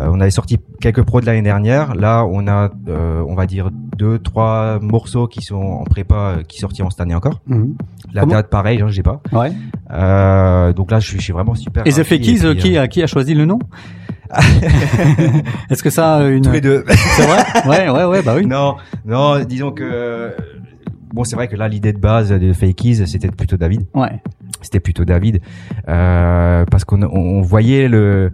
Euh, 0.00 0.08
on 0.10 0.20
avait 0.20 0.30
sorti 0.30 0.58
quelques 0.80 1.02
prods 1.02 1.20
l'année 1.20 1.42
dernière. 1.42 1.94
Là, 1.94 2.24
on 2.28 2.48
a, 2.48 2.70
euh, 2.88 3.22
on 3.28 3.34
va 3.34 3.46
dire, 3.46 3.70
deux, 3.96 4.18
trois 4.18 4.78
morceaux 4.80 5.26
qui 5.28 5.42
sont 5.42 5.56
en 5.62 5.84
prépa, 5.84 6.38
qui 6.48 6.58
sortiront 6.60 6.90
cette 6.90 7.00
année 7.00 7.14
encore. 7.14 7.40
Mhm. 7.46 7.76
La 8.12 8.22
Comment- 8.22 8.34
date, 8.34 8.48
pareil, 8.50 8.80
hein, 8.80 8.86
je 8.88 8.96
sais 8.96 9.02
pas. 9.02 9.20
Ouais. 9.32 9.52
Euh, 9.92 10.72
donc 10.72 10.90
là, 10.90 10.98
je 10.98 11.08
suis, 11.08 11.18
je 11.18 11.22
suis 11.24 11.32
vraiment 11.32 11.54
super. 11.54 11.86
Et 11.86 11.92
The. 11.92 12.02
Fakies, 12.02 12.38
qui, 12.58 12.76
euh, 12.76 12.82
a, 12.82 12.88
qui 12.88 13.02
a 13.02 13.06
choisi 13.06 13.34
le 13.34 13.44
nom 13.44 13.58
Est-ce 15.70 15.82
que 15.82 15.90
ça 15.90 16.16
a 16.16 16.24
une... 16.24 16.42
tous 16.42 16.50
les 16.50 16.60
deux. 16.60 16.84
C'est 16.88 17.22
vrai? 17.26 17.44
Ouais, 17.68 17.88
ouais, 17.90 18.04
ouais, 18.04 18.22
bah 18.22 18.34
oui. 18.36 18.46
non, 18.46 18.76
non, 19.04 19.38
disons 19.44 19.70
que 19.70 20.32
bon, 21.12 21.24
c'est 21.24 21.36
vrai 21.36 21.48
que 21.48 21.56
là, 21.56 21.68
l'idée 21.68 21.92
de 21.92 21.98
base 21.98 22.30
de 22.30 22.52
Fakies, 22.52 23.06
c'était 23.06 23.30
plutôt 23.30 23.56
David. 23.56 23.86
Ouais. 23.94 24.20
C'était 24.62 24.80
plutôt 24.80 25.04
David 25.04 25.40
euh, 25.88 26.64
parce 26.70 26.84
qu'on 26.84 27.02
on, 27.02 27.42
voyait 27.42 27.88
le. 27.88 28.32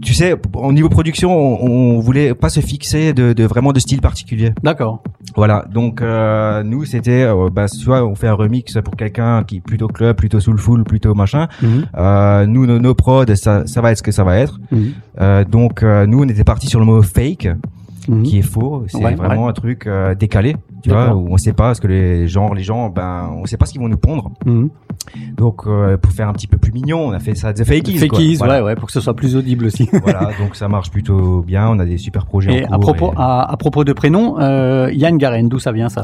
Tu 0.00 0.14
sais, 0.14 0.34
au 0.54 0.72
niveau 0.72 0.88
production, 0.88 1.36
on, 1.36 1.96
on 1.96 2.00
voulait 2.00 2.34
pas 2.34 2.48
se 2.48 2.60
fixer 2.60 3.12
de, 3.12 3.32
de 3.32 3.44
vraiment 3.44 3.72
de 3.72 3.80
style 3.80 4.00
particulier. 4.00 4.52
D'accord. 4.62 5.02
Voilà, 5.36 5.64
donc 5.72 6.02
euh, 6.02 6.62
nous 6.62 6.84
c'était, 6.84 7.22
euh, 7.22 7.48
bah, 7.50 7.66
vois, 7.84 8.04
on 8.04 8.14
fait 8.14 8.28
un 8.28 8.34
remix 8.34 8.76
pour 8.84 8.96
quelqu'un 8.96 9.44
qui 9.44 9.56
est 9.56 9.60
plutôt 9.60 9.88
club, 9.88 10.16
plutôt 10.16 10.40
soulful, 10.40 10.84
plutôt 10.84 11.14
machin. 11.14 11.48
Mhm. 11.62 11.86
Euh, 11.96 12.46
nous, 12.46 12.66
nos, 12.66 12.78
nos 12.78 12.94
prods, 12.94 13.34
ça, 13.34 13.66
ça 13.66 13.80
va 13.80 13.92
être 13.92 13.98
ce 13.98 14.02
que 14.02 14.12
ça 14.12 14.24
va 14.24 14.38
être. 14.38 14.58
Mhm. 14.72 14.92
Euh, 15.20 15.44
donc 15.44 15.82
euh, 15.82 16.06
nous, 16.06 16.22
on 16.24 16.28
était 16.28 16.44
parti 16.44 16.66
sur 16.66 16.80
le 16.80 16.86
mot 16.86 17.02
fake, 17.02 17.48
Mhm. 18.08 18.22
qui 18.22 18.38
est 18.38 18.42
faux. 18.42 18.84
C'est 18.88 19.02
Ouais, 19.04 19.14
vraiment 19.14 19.48
un 19.48 19.52
truc 19.52 19.86
euh, 19.86 20.14
décalé, 20.14 20.56
tu 20.82 20.90
vois, 20.90 21.14
où 21.14 21.28
on 21.30 21.36
sait 21.36 21.52
pas 21.52 21.74
ce 21.74 21.80
que 21.80 21.86
les 21.88 22.26
gens, 22.28 22.52
les 22.52 22.62
gens, 22.62 22.88
ben, 22.88 23.30
on 23.36 23.44
sait 23.46 23.56
pas 23.56 23.66
ce 23.66 23.72
qu'ils 23.72 23.80
vont 23.80 23.88
nous 23.88 23.96
pondre. 23.98 24.30
Mhm. 24.46 24.70
Donc 25.36 25.62
euh, 25.66 25.96
pour 25.96 26.12
faire 26.12 26.28
un 26.28 26.32
petit 26.32 26.46
peu 26.46 26.58
plus 26.58 26.72
mignon, 26.72 27.06
on 27.06 27.12
a 27.12 27.18
fait 27.18 27.34
ça 27.34 27.52
the 27.52 27.64
fakies. 27.64 27.92
quoi. 27.98 28.18
Fakies, 28.18 28.34
Voilà. 28.36 28.58
ouais, 28.58 28.66
ouais, 28.66 28.74
pour 28.76 28.86
que 28.86 28.92
ce 28.92 29.00
soit 29.00 29.14
plus 29.14 29.36
audible 29.36 29.66
aussi. 29.66 29.88
voilà, 30.02 30.30
donc 30.40 30.54
ça 30.56 30.68
marche 30.68 30.90
plutôt 30.90 31.42
bien. 31.42 31.68
On 31.68 31.78
a 31.78 31.84
des 31.84 31.98
super 31.98 32.26
projets 32.26 32.60
Et 32.60 32.64
en 32.64 32.68
cours. 32.68 32.74
à 32.74 32.78
propos, 32.94 33.12
et- 33.12 33.16
à, 33.18 33.42
à 33.52 33.56
propos 33.56 33.84
de 33.84 33.92
prénom, 33.92 34.38
euh, 34.40 34.90
Yann 34.92 35.16
Garen, 35.18 35.48
d'où 35.48 35.58
ça 35.58 35.72
vient 35.72 35.88
ça? 35.88 36.02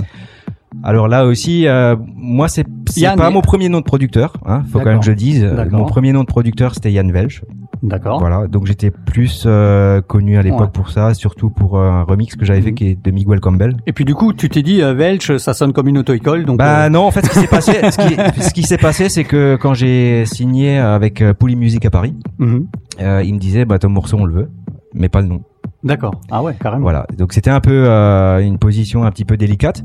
Alors 0.82 1.06
là 1.06 1.24
aussi, 1.24 1.66
euh, 1.68 1.94
moi 2.16 2.48
c'est 2.48 2.64
pas 2.64 3.14
mais- 3.16 3.30
mon 3.30 3.40
premier 3.42 3.68
nom 3.68 3.78
de 3.78 3.84
producteur. 3.84 4.34
Hein, 4.44 4.62
faut 4.70 4.80
quand 4.80 4.86
même 4.86 5.00
que 5.00 5.06
je 5.06 5.12
dise. 5.12 5.44
Euh. 5.44 5.64
Mon 5.70 5.84
premier 5.84 6.12
nom 6.12 6.22
de 6.22 6.26
producteur 6.26 6.74
c'était 6.74 6.90
Yann 6.92 7.10
Welch. 7.12 7.42
D'accord. 7.84 8.18
Voilà, 8.18 8.46
donc 8.46 8.66
j'étais 8.66 8.90
plus 8.90 9.44
euh, 9.46 10.00
connu 10.00 10.38
à 10.38 10.42
l'époque 10.42 10.60
Ouais. 10.60 10.66
pour 10.72 10.88
ça, 10.90 11.12
surtout 11.12 11.50
pour 11.50 11.78
euh, 11.78 11.88
un 11.90 12.02
remix 12.02 12.34
que 12.34 12.44
j'avais 12.44 12.62
fait 12.62 12.70
Mhm. 12.70 12.74
qui 12.74 12.86
est 12.88 13.04
de 13.04 13.10
Miguel 13.10 13.40
Campbell. 13.40 13.76
Et 13.86 13.92
puis 13.92 14.04
du 14.06 14.14
coup, 14.14 14.32
tu 14.32 14.48
t'es 14.48 14.62
dit, 14.62 14.80
euh, 14.82 14.94
Welch, 14.94 15.36
ça 15.36 15.52
sonne 15.54 15.72
comme 15.74 15.88
une 15.88 15.98
auto-école, 15.98 16.44
donc... 16.46 16.58
Bah 16.58 16.86
euh, 16.86 16.88
non, 16.88 17.02
en 17.02 17.10
fait, 17.10 17.24
ce 17.26 17.30
qui 17.30 17.38
s'est 17.40 17.46
passé, 17.46 17.72
ce 17.90 18.08
qui, 18.08 18.40
ce 18.42 18.50
qui 18.54 18.62
s'est 18.62 18.78
passé, 18.78 19.08
c'est 19.10 19.24
que 19.24 19.56
quand 19.60 19.74
j'ai 19.74 20.24
signé 20.26 20.78
avec 20.78 21.20
euh, 21.20 21.34
Poly 21.34 21.56
Music 21.56 21.84
à 21.84 21.90
Paris, 21.90 22.14
euh, 22.40 23.22
il 23.24 23.34
me 23.34 23.38
disait, 23.38 23.64
bah 23.66 23.78
ton 23.78 23.90
morceau 23.90 24.16
on 24.18 24.24
le 24.24 24.32
veut, 24.34 24.50
mais 24.94 25.08
pas 25.10 25.20
le 25.20 25.26
nom. 25.28 25.42
D'accord. 25.82 26.18
Ah 26.30 26.42
ouais, 26.42 26.54
carrément. 26.58 26.82
Voilà, 26.82 27.06
donc 27.18 27.34
c'était 27.34 27.50
un 27.50 27.60
peu 27.60 27.84
euh, 27.86 28.38
une 28.40 28.56
position 28.58 29.04
un 29.04 29.10
petit 29.10 29.26
peu 29.26 29.36
délicate. 29.36 29.84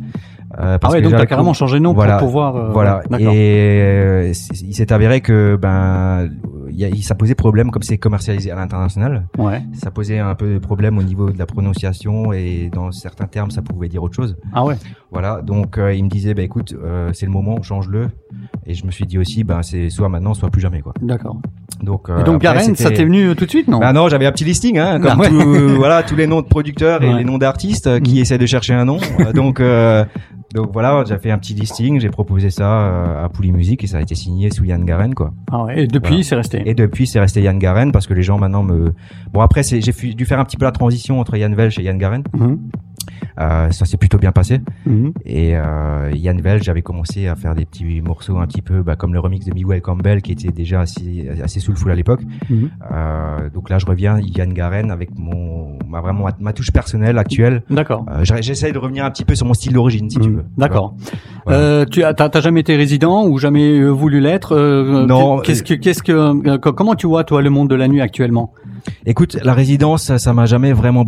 Euh, 0.58 0.76
Ah 0.76 0.80
parce 0.80 0.94
ouais, 0.94 1.02
que 1.02 1.08
donc 1.08 1.16
t'as 1.18 1.26
carrément 1.26 1.54
changé 1.54 1.78
de 1.78 1.84
nom 1.84 1.94
Voilà. 1.94 2.18
pour 2.18 2.28
pouvoir... 2.28 2.56
euh, 2.56 2.70
Voilà. 2.72 3.02
Et 3.20 3.26
euh, 3.82 4.34
il 4.62 4.74
s'est 4.74 4.92
avéré 4.92 5.22
que 5.22 5.58
ben 5.62 6.30
il 6.72 6.76
y 6.80 6.86
a, 6.86 6.90
ça 7.02 7.16
posait 7.16 7.36
problème 7.36 7.72
comme 7.72 7.82
c'est 7.84 7.98
commercialisé 7.98 8.52
à 8.52 8.56
l'international. 8.56 9.28
Ouais. 9.38 9.62
Ça 9.74 9.92
posait 9.92 10.20
un 10.20 10.36
peu 10.36 10.54
de 10.54 10.60
problème 10.60 10.98
au 10.98 11.04
niveau 11.04 11.30
de 11.32 11.38
la 11.38 11.46
prononciation 11.46 12.32
et 12.34 12.70
dans 12.74 12.92
certains 12.92 13.26
termes 13.28 13.52
ça 13.52 13.62
pouvait 13.62 13.90
dire 13.90 14.02
autre 14.04 14.16
chose. 14.16 14.38
Ah 14.54 14.64
ouais. 14.66 14.76
Voilà. 15.12 15.42
Donc 15.42 15.78
euh, 15.78 15.94
il 15.94 16.04
me 16.04 16.10
disait 16.10 16.34
bah 16.34 16.42
écoute 16.44 16.76
c'est 17.14 17.26
le 17.26 17.32
moment 17.32 17.62
change-le. 17.62 18.08
Et 18.66 18.74
je 18.74 18.86
me 18.86 18.92
suis 18.92 19.06
dit 19.06 19.18
aussi 19.18 19.44
ben 19.44 19.62
c'est 19.64 19.90
soit 19.90 20.10
maintenant 20.10 20.34
soit 20.34 20.50
plus 20.50 20.62
jamais 20.62 20.82
quoi. 20.82 20.94
D'accord. 21.02 21.38
Donc 21.82 22.10
euh, 22.10 22.20
Et 22.20 22.24
donc 22.24 22.42
Garen, 22.42 22.76
ça 22.76 22.90
t'est 22.92 23.06
venu 23.06 23.30
euh, 23.30 23.36
tout 23.36 23.46
de 23.46 23.50
suite, 23.50 23.68
non 23.68 23.80
bah 23.80 23.94
non, 23.94 24.10
j'avais 24.10 24.26
un 24.26 24.32
petit 24.32 24.44
listing, 24.46 24.78
hein, 24.78 25.00
comme 25.00 25.12
Ah 25.14 25.18
ouais. 25.20 25.30
tout- 25.30 25.76
voilà 25.78 26.04
tous 26.04 26.16
les 26.16 26.28
noms 26.28 26.42
de 26.42 26.48
producteurs 26.48 27.02
et 27.04 27.08
Ouais. 27.10 27.20
les 27.20 27.24
noms 27.24 27.38
d'artistes 27.38 27.88
euh, 27.88 28.00
qui 28.00 28.16
Mhm. 28.16 28.22
essaient 28.22 28.38
de 28.38 28.46
chercher 28.46 28.74
un 28.74 28.86
nom. 28.86 28.98
Donc 29.34 29.60
euh, 29.60 30.04
Donc 30.56 30.72
voilà, 30.74 31.04
j'ai 31.08 31.18
fait 31.20 31.30
un 31.32 31.38
petit 31.38 31.54
listing, 31.54 32.00
j'ai 32.00 32.10
proposé 32.10 32.50
ça 32.50 33.24
à 33.24 33.30
Pouli 33.30 33.52
Music 33.52 33.84
et 33.84 33.88
ça 33.88 33.98
a 33.98 34.02
été 34.02 34.16
signé 34.16 34.50
sous 34.50 34.64
Yann 34.64 34.84
Garen 34.84 35.14
quoi. 35.14 35.32
Ah 35.52 35.64
ouais, 35.66 35.84
et 35.84 35.88
depuis, 35.88 36.10
Voilà. 36.10 36.24
c'est 36.24 36.36
resté. 36.36 36.62
Et 36.66 36.74
depuis, 36.74 37.06
c'est 37.06 37.20
resté 37.20 37.42
Yann 37.44 37.60
Garen 37.60 37.92
parce 37.92 38.08
que 38.08 38.16
les 38.16 38.24
gens 38.24 38.40
maintenant 38.40 38.64
me. 38.64 38.94
Bon 39.32 39.42
après, 39.42 39.62
j'ai 39.64 39.80
dû 40.16 40.26
faire 40.26 40.40
un 40.40 40.46
petit 40.46 40.58
peu 40.58 40.66
la 40.66 40.72
transition 40.72 41.20
entre 41.20 41.38
Yann 41.38 41.54
Welch 41.54 41.78
et 41.80 41.84
Yann 41.84 41.98
Garen. 42.00 42.24
Mhm, 42.36 42.58
Euh, 43.40 43.72
ça 43.72 43.86
s'est 43.86 43.98
plutôt 43.98 44.18
bien 44.18 44.32
passé. 44.32 44.60
mhm. 44.86 45.14
Et 45.26 45.56
euh, 45.56 46.12
Yann 46.14 46.40
Welch, 46.42 46.64
j'avais 46.64 46.82
commencé 46.82 47.28
à 47.28 47.36
faire 47.36 47.56
des 47.56 47.66
petits 47.66 48.02
morceaux 48.02 48.38
un 48.38 48.48
petit 48.48 48.62
peu, 48.62 48.82
bah, 48.84 48.96
comme 48.96 49.14
le 49.14 49.20
remix 49.20 49.46
de 49.46 49.54
Miguel 49.54 49.82
Campbell 49.82 50.22
qui 50.22 50.32
était 50.34 50.52
déjà 50.52 50.82
assez, 50.82 51.30
assez 51.44 51.60
soulful 51.60 51.92
à 51.92 51.96
l'époque. 51.96 52.22
Mhm. 52.50 52.70
Euh, 52.92 53.50
donc 53.50 53.70
là, 53.70 53.80
je 53.80 53.86
reviens 53.86 54.20
Yann 54.20 54.52
Garen 54.54 54.92
avec 54.92 55.10
mon, 55.18 55.78
ma 55.88 56.02
vraiment 56.02 56.26
ma, 56.40 56.54
touche 56.54 56.72
personnelle 56.72 57.18
actuelle. 57.18 57.64
D'accord. 57.70 58.06
Euh, 58.12 58.24
j'essaie- 58.24 58.72
de 58.72 58.78
revenir 58.78 59.04
un 59.06 59.10
petit 59.12 59.26
peu 59.26 59.34
sur 59.36 59.46
mon 59.48 59.54
style 59.56 59.74
d'origine, 59.74 60.10
si 60.10 60.20
tu 60.20 60.30
Mhm. 60.30 60.36
veux. 60.36 60.46
D'accord. 60.58 60.96
Voilà. 61.46 61.86
Tu 61.88 62.04
as, 62.04 62.14
t'as 62.14 62.40
jamais 62.42 62.60
été 62.60 62.76
résident 62.76 63.26
ou 63.26 63.38
jamais 63.40 63.82
voulu 63.90 64.20
l'être 64.20 64.56
Non, 65.06 65.40
Qu'est-ce 65.40 65.64
que, 65.64 65.74
qu'est-ce 65.74 66.04
que, 66.04 66.58
co- 66.58 66.74
comment 66.74 66.94
tu 66.96 67.08
vois 67.08 67.24
toi 67.24 67.42
le 67.42 67.50
monde 67.50 67.70
de 67.70 67.76
la 67.76 67.88
nuit 67.88 68.02
actuellement? 68.02 68.54
Écoute, 69.06 69.38
la 69.44 69.54
résidence, 69.54 70.16
ça- 70.18 70.34
m'a 70.34 70.46
jamais 70.46 70.72
vraiment. 70.72 71.04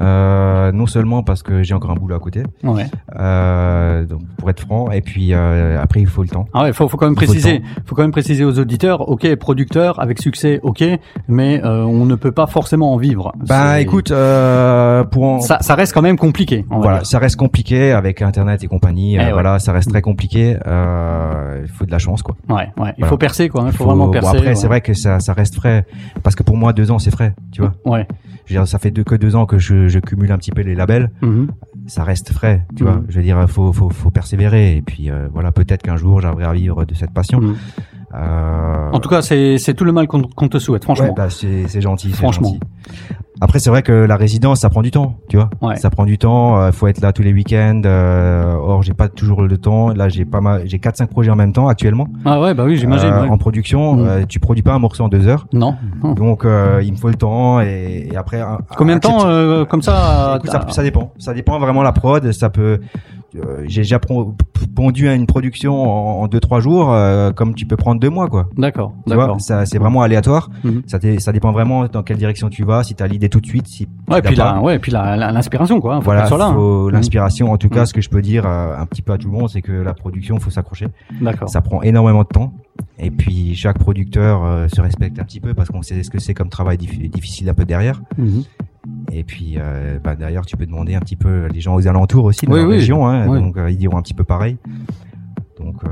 Euh, 0.00 0.70
non 0.72 0.86
seulement 0.86 1.22
parce 1.24 1.42
que 1.42 1.62
j'ai 1.62 1.74
encore 1.74 1.90
un 1.90 1.94
boulot 1.96 2.14
à 2.14 2.20
côté, 2.20 2.42
Ouais. 2.62 2.86
euh, 3.18 4.04
donc 4.04 4.20
pour 4.36 4.50
être 4.50 4.60
franc, 4.60 4.90
et 4.90 5.00
puis 5.00 5.32
euh, 5.32 5.80
après 5.82 6.00
il 6.00 6.06
faut 6.06 6.22
le 6.22 6.28
temps. 6.28 6.46
Ah 6.52 6.62
ouais, 6.64 6.72
faut, 6.72 6.88
faut 6.88 6.96
quand 6.96 7.06
même 7.06 7.14
Il 7.14 7.26
préciser, 7.26 7.62
faut 7.86 7.94
quand 7.94 8.02
même 8.02 8.12
préciser 8.12 8.44
aux 8.44 8.58
auditeurs. 8.58 9.08
Ok, 9.08 9.34
producteur 9.36 10.00
avec 10.00 10.20
succès, 10.20 10.60
ok, 10.62 10.84
mais 11.28 11.62
euh, 11.64 11.82
on 11.84 12.04
ne 12.04 12.14
peut 12.14 12.32
pas 12.32 12.46
forcément 12.46 12.92
en 12.92 12.96
vivre. 12.96 13.32
Bah 13.48 13.80
écoute, 13.80 14.10
euh, 14.10 15.04
pour 15.04 15.24
en, 15.24 15.40
ça, 15.40 15.58
ça 15.60 15.74
reste 15.74 15.92
quand 15.92 16.02
même 16.02 16.18
compliqué. 16.18 16.64
voilà, 16.70 16.98
dire. 16.98 17.06
ça 17.06 17.18
reste 17.18 17.36
compliqué 17.36 17.92
avec 17.92 18.22
Internet 18.22 18.62
et 18.62 18.66
compagnie. 18.66 19.14
Eh 19.16 19.20
euh, 19.20 19.24
ouais. 19.26 19.32
Voilà, 19.32 19.58
ça 19.58 19.72
reste 19.72 19.90
très 19.90 20.02
compliqué. 20.02 20.56
Euh, 20.66 21.60
Il 21.62 21.68
faut 21.68 21.84
de 21.86 21.90
la 21.90 21.98
chance, 21.98 22.22
quoi. 22.22 22.36
Ouais, 22.48 22.68
ouais. 22.78 22.92
Il 22.98 23.04
faut 23.06 23.16
percer 23.16 23.48
quoi. 23.48 23.64
Il 23.66 23.72
faut, 23.72 23.78
Faut- 23.78 23.90
vraiment 23.90 24.06
bon, 24.06 24.12
percer. 24.12 24.36
après, 24.36 24.48
ouais. 24.48 24.54
c'est 24.54 24.66
vrai 24.66 24.80
que 24.80 24.94
ça, 24.94 25.20
ça 25.20 25.32
reste 25.32 25.54
frais, 25.54 25.84
parce 26.22 26.34
que 26.36 26.42
pour 26.42 26.56
moi, 26.56 26.72
deux 26.72 26.90
ans, 26.90 26.98
c'est 26.98 27.10
frais, 27.10 27.34
tu 27.52 27.60
vois. 27.62 27.72
Ouais. 27.84 28.06
Je 28.46 28.52
veux 28.54 28.60
dire, 28.60 28.68
ça 28.68 28.78
fait 28.78 28.90
deux, 28.90 29.04
que 29.04 29.14
deux 29.14 29.36
ans 29.36 29.46
que 29.46 29.58
je, 29.58 29.88
je 29.88 29.98
cumule 29.98 30.30
un 30.32 30.38
petit 30.38 30.50
peu 30.50 30.60
les 30.62 30.74
labels. 30.74 31.10
Mhm. 31.22 31.48
Ça 31.86 32.04
reste 32.04 32.32
frais, 32.32 32.66
tu 32.76 32.84
Mhm. 32.84 32.90
vois. 32.90 33.02
Je 33.08 33.16
veux 33.16 33.22
dire, 33.22 33.48
faut, 33.48 33.72
faut, 33.72 33.90
faut 33.90 34.10
persévérer. 34.10 34.76
Et 34.76 34.82
puis 34.82 35.10
euh, 35.10 35.28
voilà, 35.32 35.50
peut-être 35.52 35.82
qu'un 35.82 35.96
jour, 35.96 36.20
j'arriverai 36.20 36.44
à 36.44 36.52
vivre 36.52 36.84
de 36.84 36.94
cette 36.94 37.12
passion. 37.12 37.40
Euh, 38.14 38.90
En 38.92 39.00
tout 39.00 39.08
cas, 39.08 39.22
c'est 39.22 39.74
tout 39.76 39.84
le 39.84 39.92
mal 39.92 40.06
qu'on 40.06 40.22
qu'on 40.22 40.48
te 40.48 40.58
souhaite, 40.58 40.84
franchement. 40.84 41.06
Ouais, 41.06 41.12
bah, 41.16 41.28
c'est 41.30 41.80
gentil, 41.80 42.10
Franchement. 42.12 42.48
gentil. 42.48 42.60
Après, 43.40 43.58
c'est 43.58 43.68
vrai 43.68 43.82
que 43.82 43.92
la 43.92 44.16
résidence, 44.16 44.60
ça 44.60 44.70
prend 44.70 44.80
du 44.80 44.92
temps, 44.92 45.16
tu 45.28 45.36
vois. 45.36 45.50
Ouais. 45.60 45.74
Ça 45.76 45.90
prend 45.90 46.04
du 46.04 46.18
temps. 46.18 46.56
euh, 46.60 46.70
faut 46.70 46.86
être 46.86 47.00
là 47.00 47.12
tous 47.12 47.22
les 47.22 47.32
week-ends. 47.32 47.82
Euh, 47.84 48.54
or, 48.54 48.82
j'ai 48.84 48.94
pas 48.94 49.08
toujours 49.08 49.42
le 49.42 49.58
temps. 49.58 49.88
Là, 49.88 50.08
j'ai 50.08 50.24
pas 50.24 50.40
mal, 50.40 50.62
j'ai 50.66 50.78
quatre 50.78 50.96
cinq 50.96 51.10
projets 51.10 51.32
en 51.32 51.36
même 51.36 51.52
temps 51.52 51.66
actuellement 51.66 52.06
Ah 52.24 52.40
ouais, 52.40 52.54
bah 52.54 52.62
oui, 52.64 52.76
j'imagine. 52.76 53.08
euh, 53.10 53.22
ouais. 53.22 53.28
en 53.28 53.36
production. 53.36 53.98
Euh, 54.06 54.24
tu 54.28 54.38
produis 54.38 54.62
pas 54.62 54.72
un 54.74 54.78
morceau 54.78 55.02
en 55.02 55.08
deux 55.08 55.26
heures, 55.26 55.46
Non. 55.52 55.74
donc 56.14 56.44
euh, 56.44 56.80
il 56.84 56.92
me 56.92 56.96
faut 56.96 57.08
le 57.08 57.16
temps 57.16 57.60
et, 57.60 58.08
et 58.12 58.16
après. 58.16 58.40
Combien 58.76 58.96
de 58.96 59.00
temps 59.00 59.26
euh, 59.26 59.64
comme 59.64 59.82
ça 59.82 60.36
Écoute, 60.38 60.50
ça, 60.52 60.66
ça 60.70 60.82
dépend. 60.84 61.12
Ça 61.18 61.34
dépend 61.34 61.58
vraiment 61.58 61.82
la 61.82 61.92
prod. 61.92 62.30
Ça 62.30 62.50
peut. 62.50 62.78
Euh, 63.36 63.64
j'ai 63.66 63.82
déjà 63.82 63.98
pondu 64.74 65.08
à 65.08 65.14
une 65.14 65.26
production 65.26 65.82
en, 65.82 66.22
en 66.22 66.26
deux 66.28 66.40
trois 66.40 66.60
jours, 66.60 66.92
euh, 66.92 67.32
comme 67.32 67.54
tu 67.54 67.66
peux 67.66 67.76
prendre 67.76 68.00
deux 68.00 68.10
mois, 68.10 68.28
quoi. 68.28 68.48
D'accord, 68.56 68.94
d'accord. 69.06 69.40
ça 69.40 69.66
c'est 69.66 69.78
vraiment 69.78 70.02
aléatoire. 70.02 70.50
Mhm. 70.64 70.82
Ça, 70.86 70.98
dé- 70.98 71.18
ça 71.20 71.32
dépend 71.32 71.52
vraiment 71.52 71.86
dans 71.86 72.02
quelle 72.02 72.16
direction 72.18 72.48
tu 72.48 72.64
vas. 72.64 72.82
Si 72.84 72.94
t'as 72.94 73.06
l'idée 73.06 73.28
tout 73.28 73.40
de 73.40 73.46
suite, 73.46 73.66
si 73.66 73.88
Ouais, 74.08 74.22
puis 74.22 74.34
là, 74.36 74.60
ouais, 74.60 74.78
puis 74.78 74.92
la- 74.92 75.16
la- 75.16 75.32
l'inspiration 75.32 75.80
quoi. 75.80 75.96
Faut 75.96 76.02
voilà, 76.04 76.24
hein. 76.26 76.52
faut 76.54 76.90
l'inspiration. 76.90 77.52
En 77.52 77.58
tout 77.58 77.68
cas, 77.68 77.80
Mhm. 77.80 77.86
ce 77.86 77.94
que 77.94 78.00
je 78.00 78.08
peux 78.10 78.22
dire 78.22 78.44
euh, 78.46 78.76
un 78.78 78.86
petit 78.86 79.02
peu 79.02 79.12
à 79.12 79.18
tout 79.18 79.28
le 79.30 79.36
monde, 79.36 79.48
c'est 79.48 79.62
que 79.62 79.72
la 79.72 79.94
production, 79.94 80.38
faut 80.38 80.50
s'accrocher. 80.50 80.86
D'accord. 81.20 81.48
Ça 81.48 81.60
prend 81.60 81.82
énormément 81.82 82.22
de 82.22 82.28
temps. 82.28 82.52
Et 82.98 83.10
puis 83.10 83.54
chaque 83.54 83.78
producteur 83.78 84.44
euh, 84.44 84.68
se 84.68 84.80
respecte 84.80 85.18
un 85.18 85.24
petit 85.24 85.40
peu 85.40 85.54
parce 85.54 85.68
qu'on 85.68 85.82
sait 85.82 86.02
ce 86.02 86.10
que 86.10 86.18
c'est 86.18 86.34
comme 86.34 86.48
travail 86.48 86.76
dif- 86.76 87.10
difficile 87.10 87.48
un 87.48 87.54
peu 87.54 87.64
derrière. 87.64 88.00
Mhm. 88.18 88.42
Et 89.12 89.24
puis 89.24 89.54
euh, 89.58 89.98
bah, 90.02 90.14
derrière, 90.16 90.44
tu 90.44 90.56
peux 90.56 90.66
demander 90.66 90.94
un 90.94 91.00
petit 91.00 91.16
peu 91.16 91.46
les 91.52 91.60
gens 91.60 91.74
aux 91.74 91.86
alentours 91.86 92.24
aussi 92.24 92.46
de 92.46 92.50
Oui, 92.52 92.60
la 92.60 92.66
oui. 92.66 92.74
région. 92.74 93.06
Hein, 93.06 93.26
Oui. 93.28 93.40
Donc 93.40 93.56
euh, 93.56 93.70
ils 93.70 93.78
diront 93.78 93.96
un 93.98 94.02
petit 94.02 94.14
peu 94.14 94.24
pareil. 94.24 94.56
Donc 95.58 95.76
euh, 95.84 95.88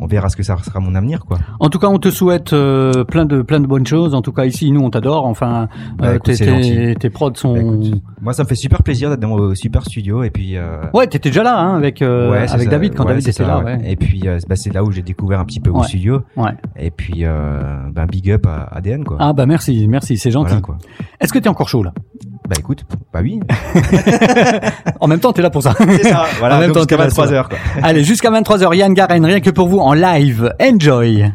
on 0.00 0.06
verra 0.06 0.28
ce 0.28 0.36
que 0.36 0.42
ça 0.42 0.56
sera 0.58 0.80
mon 0.80 0.94
avenir, 0.94 1.24
quoi. 1.24 1.38
En 1.60 1.68
tout 1.68 1.78
cas, 1.78 1.86
on 1.86 1.98
te 1.98 2.10
souhaite 2.10 2.52
euh, 2.52 3.04
plein 3.04 3.24
de 3.24 3.42
plein 3.42 3.60
de 3.60 3.66
bonnes 3.66 3.86
choses. 3.86 4.14
En 4.14 4.22
tout 4.22 4.32
cas, 4.32 4.46
ici, 4.46 4.72
nous, 4.72 4.80
on 4.80 4.90
t'adore. 4.90 5.26
Enfin, 5.26 5.68
Bah, 5.96 6.08
euh, 6.08 6.14
écoute, 6.16 6.34
tes, 6.34 6.94
tes, 6.98 7.10
prods 7.10 7.34
sont. 7.34 7.54
Bah, 7.54 7.60
écoute, 7.60 8.02
moi, 8.20 8.32
ça 8.32 8.42
me 8.42 8.48
fait 8.48 8.54
super 8.56 8.82
plaisir 8.82 9.08
d'être 9.10 9.20
dans 9.20 9.36
vos 9.36 9.54
super 9.54 9.84
studio. 9.84 10.24
Et 10.24 10.30
puis 10.30 10.56
euh, 10.56 10.82
ouais, 10.92 11.06
t'étais 11.06 11.28
déjà 11.30 11.42
là 11.44 11.58
hein, 11.60 11.76
avec 11.76 12.02
euh, 12.02 12.30
Ouais, 12.30 12.38
avec 12.38 12.64
ça. 12.64 12.70
David 12.70 12.94
quand 12.94 13.04
Ouais, 13.04 13.10
David 13.10 13.22
était 13.28 13.32
ça, 13.32 13.46
là. 13.46 13.60
ouais. 13.62 13.80
Et 13.84 13.96
puis 13.96 14.22
euh, 14.26 14.38
bah, 14.48 14.56
c'est 14.56 14.72
là 14.74 14.82
où 14.82 14.90
j'ai 14.90 15.02
découvert 15.02 15.38
un 15.40 15.44
petit 15.44 15.60
peu 15.60 15.70
studios. 15.84 16.22
Ouais. 16.36 16.50
Et 16.76 16.90
puis 16.90 17.24
euh, 17.24 17.78
ben 17.92 18.06
big 18.06 18.30
up 18.32 18.46
à 18.46 18.64
ADN 18.72 19.04
quoi. 19.04 19.16
Ah 19.20 19.32
bah 19.32 19.46
merci, 19.46 19.86
merci, 19.88 20.16
c'est 20.16 20.30
gentil. 20.30 20.48
Voilà, 20.48 20.62
quoi. 20.62 20.78
Est-ce 21.20 21.32
que 21.32 21.38
t'es 21.38 21.48
encore 21.48 21.68
chaud 21.68 21.82
là? 21.84 21.92
Bah 22.50 22.56
écoute, 22.58 22.84
bah 23.12 23.20
oui. 23.22 23.38
En 25.00 25.06
même 25.06 25.20
temps, 25.20 25.32
t'es 25.32 25.40
là 25.40 25.50
pour 25.50 25.62
ça. 25.62 25.72
C'est 25.78 26.08
ça. 26.08 26.22
En 26.34 26.38
Voilà. 26.40 26.58
même 26.58 26.72
temps, 26.72 26.80
jusqu'à 26.80 26.96
t'es 26.96 27.02
là, 27.02 27.08
23 27.08 27.26
c'est 27.28 27.32
heures 27.34 27.48
quoi. 27.48 27.58
Allez, 27.80 28.02
jusqu'à 28.02 28.28
23h, 28.32 28.74
Yann 28.74 28.92
Garen, 28.92 29.24
rien 29.24 29.40
que 29.40 29.50
pour 29.50 29.68
vous 29.68 29.78
en 29.78 29.92
live. 29.94 30.52
Enjoy. 30.60 31.30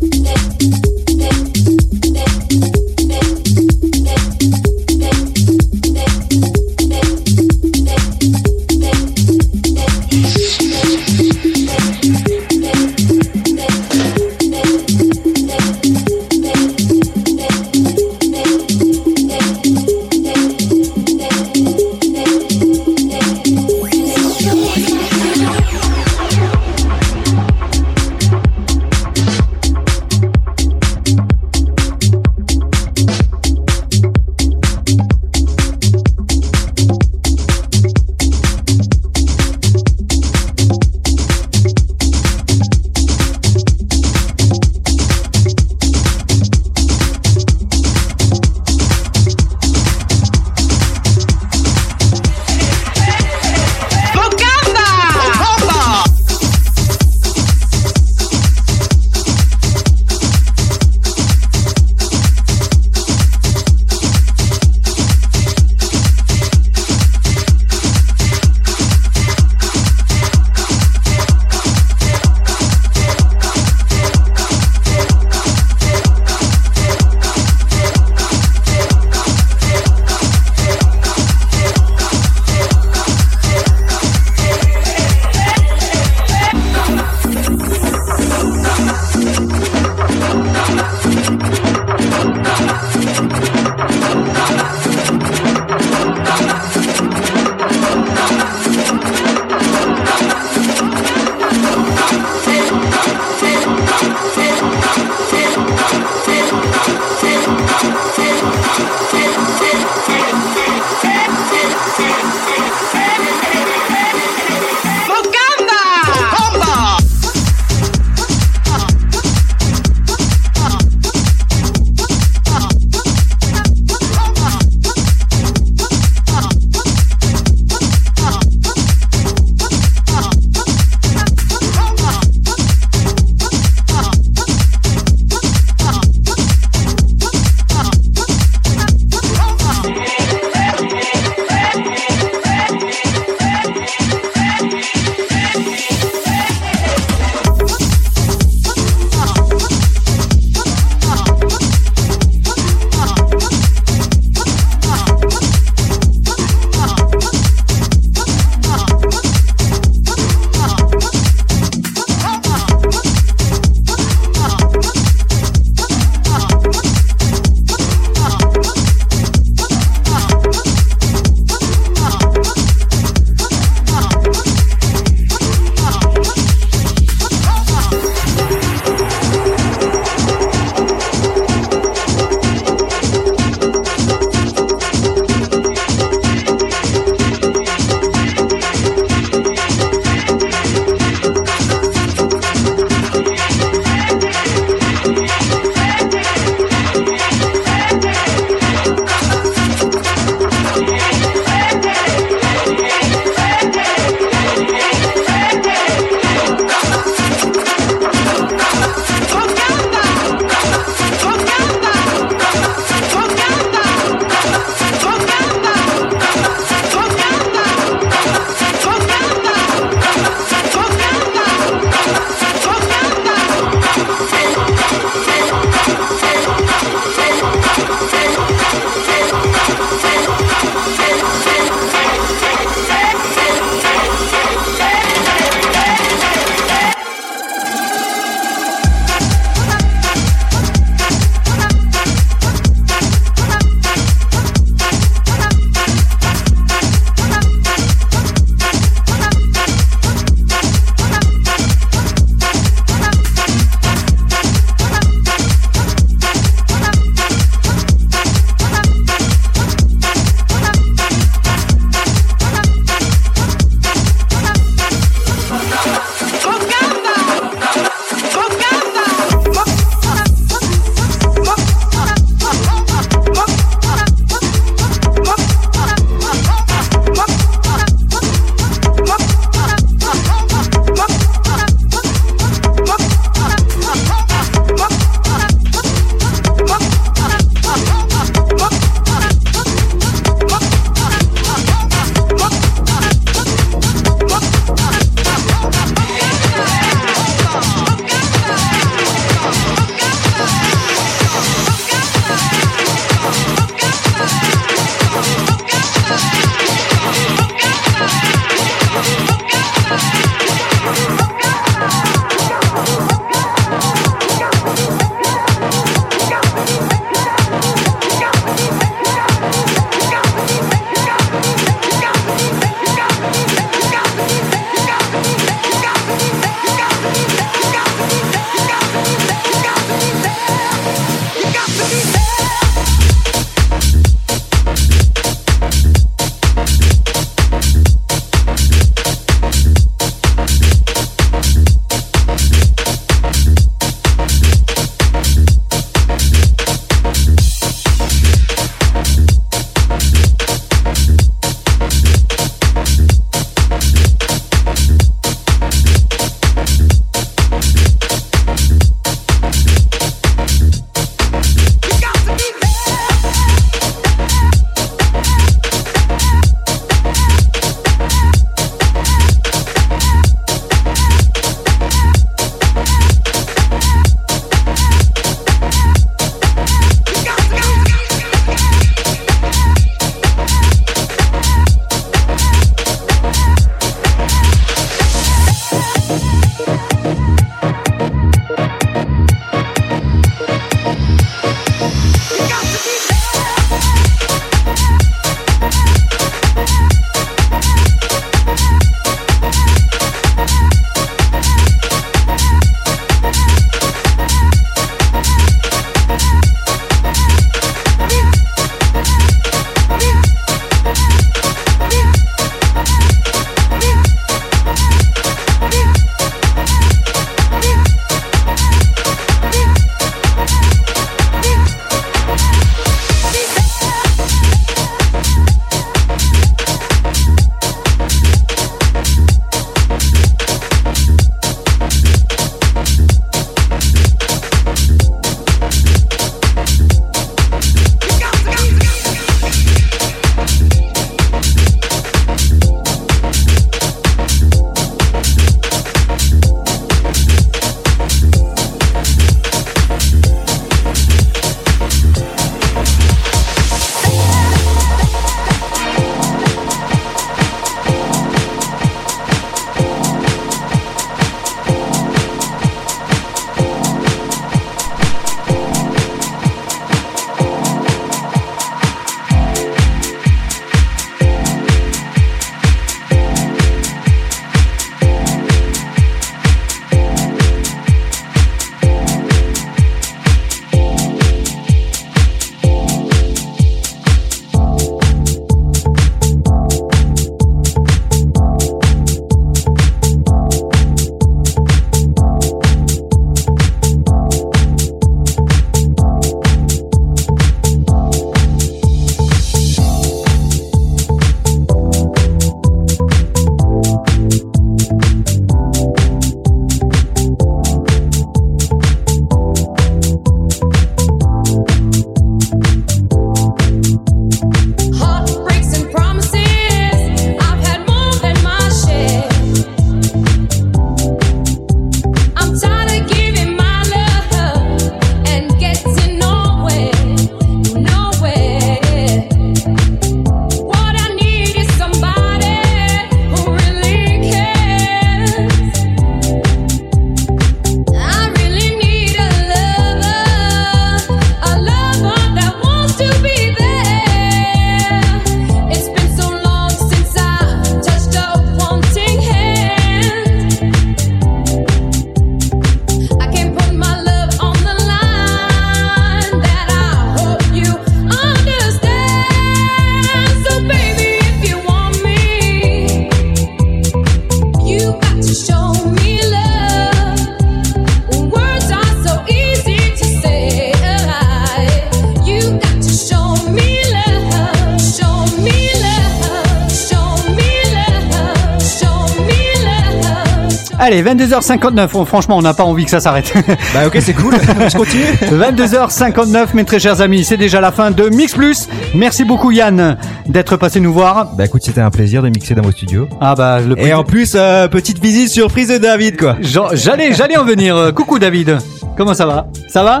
22h59. 581.14 581.88
Oh, 581.94 582.04
franchement, 582.04 582.36
on 582.36 582.42
n'a 582.42 582.54
pas 582.54 582.64
envie 582.64 582.84
que 582.84 582.90
ça 582.90 583.00
s'arrête. 583.00 583.32
Bah 583.74 583.86
ok, 583.86 583.96
c'est 584.00 584.12
cool. 584.14 584.34
Je 584.68 584.76
continue. 584.76 585.04
22h59, 585.22 586.48
mes 586.54 586.64
très 586.64 586.78
chers 586.78 587.00
amis, 587.00 587.24
c'est 587.24 587.36
déjà 587.36 587.60
la 587.60 587.72
fin 587.72 587.90
de 587.90 588.08
Mix 588.08 588.34
Plus. 588.34 588.68
Merci 588.94 589.24
beaucoup 589.24 589.50
Yann 589.50 589.96
d'être 590.26 590.56
passé 590.56 590.80
nous 590.80 590.92
voir. 590.92 591.32
Bah 591.36 591.44
écoute, 591.46 591.62
c'était 591.64 591.80
un 591.80 591.90
plaisir 591.90 592.22
de 592.22 592.28
mixer 592.28 592.54
dans 592.54 592.62
vos 592.62 592.70
studios. 592.72 593.08
Ah 593.20 593.34
bah 593.34 593.60
le 593.60 593.78
Et 593.78 593.92
en 593.92 594.04
plus, 594.04 594.34
euh, 594.36 594.68
petite 594.68 595.00
visite 595.02 595.28
surprise 595.30 595.68
de 595.68 595.78
David, 595.78 596.18
quoi. 596.18 596.36
J'allais, 596.40 597.12
j'allais 597.12 597.36
en 597.36 597.44
venir. 597.44 597.76
Euh, 597.76 597.92
Coucou 597.92 598.18
David. 598.18 598.58
Comment 598.96 599.14
ça 599.14 599.26
va? 599.26 599.46
Ça 599.68 599.82
va? 599.82 600.00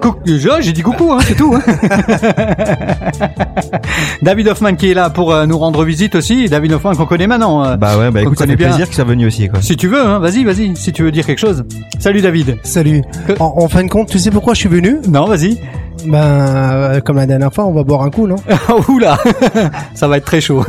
Coucou, 0.00 0.18
je- 0.26 0.60
j'ai 0.60 0.72
dit 0.72 0.82
coucou, 0.82 1.12
hein, 1.12 1.18
c'est 1.26 1.34
tout. 1.34 1.54
hein. 1.54 1.62
David 4.22 4.48
Hoffman 4.48 4.74
qui 4.74 4.90
est 4.90 4.94
là 4.94 5.10
pour 5.10 5.32
euh, 5.32 5.46
nous 5.46 5.58
rendre 5.58 5.84
visite 5.84 6.14
aussi. 6.14 6.48
David 6.48 6.72
Hoffman 6.72 6.94
qu'on 6.94 7.06
connaît 7.06 7.26
maintenant. 7.26 7.64
euh. 7.64 7.76
Bah 7.76 7.96
ouais, 7.98 8.10
bah 8.10 8.20
On 8.22 8.26
écoute, 8.26 8.38
ça 8.38 8.46
fait 8.46 8.56
bien. 8.56 8.68
plaisir 8.68 8.86
qu'il 8.86 8.94
soit 8.94 9.04
venu 9.04 9.26
aussi, 9.26 9.48
quoi. 9.48 9.60
Si 9.62 9.76
tu 9.76 9.88
veux, 9.88 10.00
hein, 10.00 10.18
vas-y, 10.18 10.44
vas-y. 10.44 10.76
Si 10.76 10.92
tu 10.92 11.02
veux 11.02 11.10
dire 11.12 11.26
quelque 11.26 11.38
chose. 11.38 11.64
Salut 11.98 12.20
David. 12.22 12.56
Salut. 12.62 13.02
Que- 13.26 13.34
En, 13.40 13.54
en 13.58 13.68
fin 13.68 13.84
de 13.84 13.88
compte, 13.90 14.08
tu 14.08 14.18
sais 14.18 14.30
pourquoi 14.30 14.54
je 14.54 14.60
suis 14.60 14.68
venu? 14.68 14.98
Non, 15.08 15.26
vas-y. 15.26 15.58
Ben, 16.04 16.18
euh, 16.22 17.00
comme 17.00 17.16
la 17.16 17.26
dernière 17.26 17.52
fois, 17.52 17.64
on 17.66 17.72
va 17.72 17.82
boire 17.82 18.02
un 18.02 18.10
coup, 18.10 18.26
non? 18.26 18.36
Oula, 18.88 19.18
ça 19.94 20.06
va 20.08 20.18
être 20.18 20.24
très 20.26 20.40
chaud. 20.40 20.64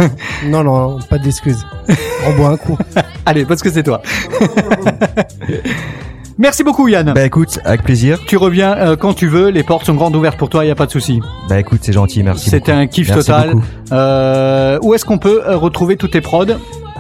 Non, 0.48 0.64
non, 0.64 1.00
pas 1.10 1.18
d'excuses. 1.18 1.66
On 2.28 2.34
boit 2.36 2.50
un 2.50 2.58
coup. 2.58 2.78
Allez, 3.26 3.46
parce 3.46 3.62
que 3.62 3.70
c'est 3.70 3.84
toi. 3.84 4.02
Merci 6.40 6.64
beaucoup 6.64 6.88
Yann. 6.88 7.14
Bah 7.14 7.26
écoute, 7.26 7.60
avec 7.66 7.84
plaisir. 7.84 8.20
Tu 8.28 8.38
reviens 8.38 8.78
euh, 8.78 8.96
quand 8.96 9.14
tu 9.14 9.28
veux, 9.28 9.50
les 9.50 9.64
portes 9.64 9.88
sont 9.88 9.96
grandes 9.96 10.16
ouvertes 10.16 10.38
pour 10.38 10.50
toi, 10.50 10.64
il 10.64 10.68
y 10.68 10.72
a 10.72 10.76
pas 10.76 10.86
de 10.86 10.92
souci. 10.92 11.20
Bah 11.50 11.60
écoute, 11.60 11.80
c'est 11.82 11.94
gentil, 11.94 12.22
merci. 12.22 12.50
C'était 12.50 12.72
un 12.72 12.86
kiff 12.86 13.10
Merci 13.10 13.26
total. 13.26 13.56
Euh, 13.92 14.78
où 14.84 14.94
est-ce 14.94 15.04
qu'on 15.04 15.18
peut 15.18 15.42
euh, 15.48 15.58
retrouver 15.58 15.98
tous 15.98 16.10
tes 16.10 16.22
prods? 16.22 16.46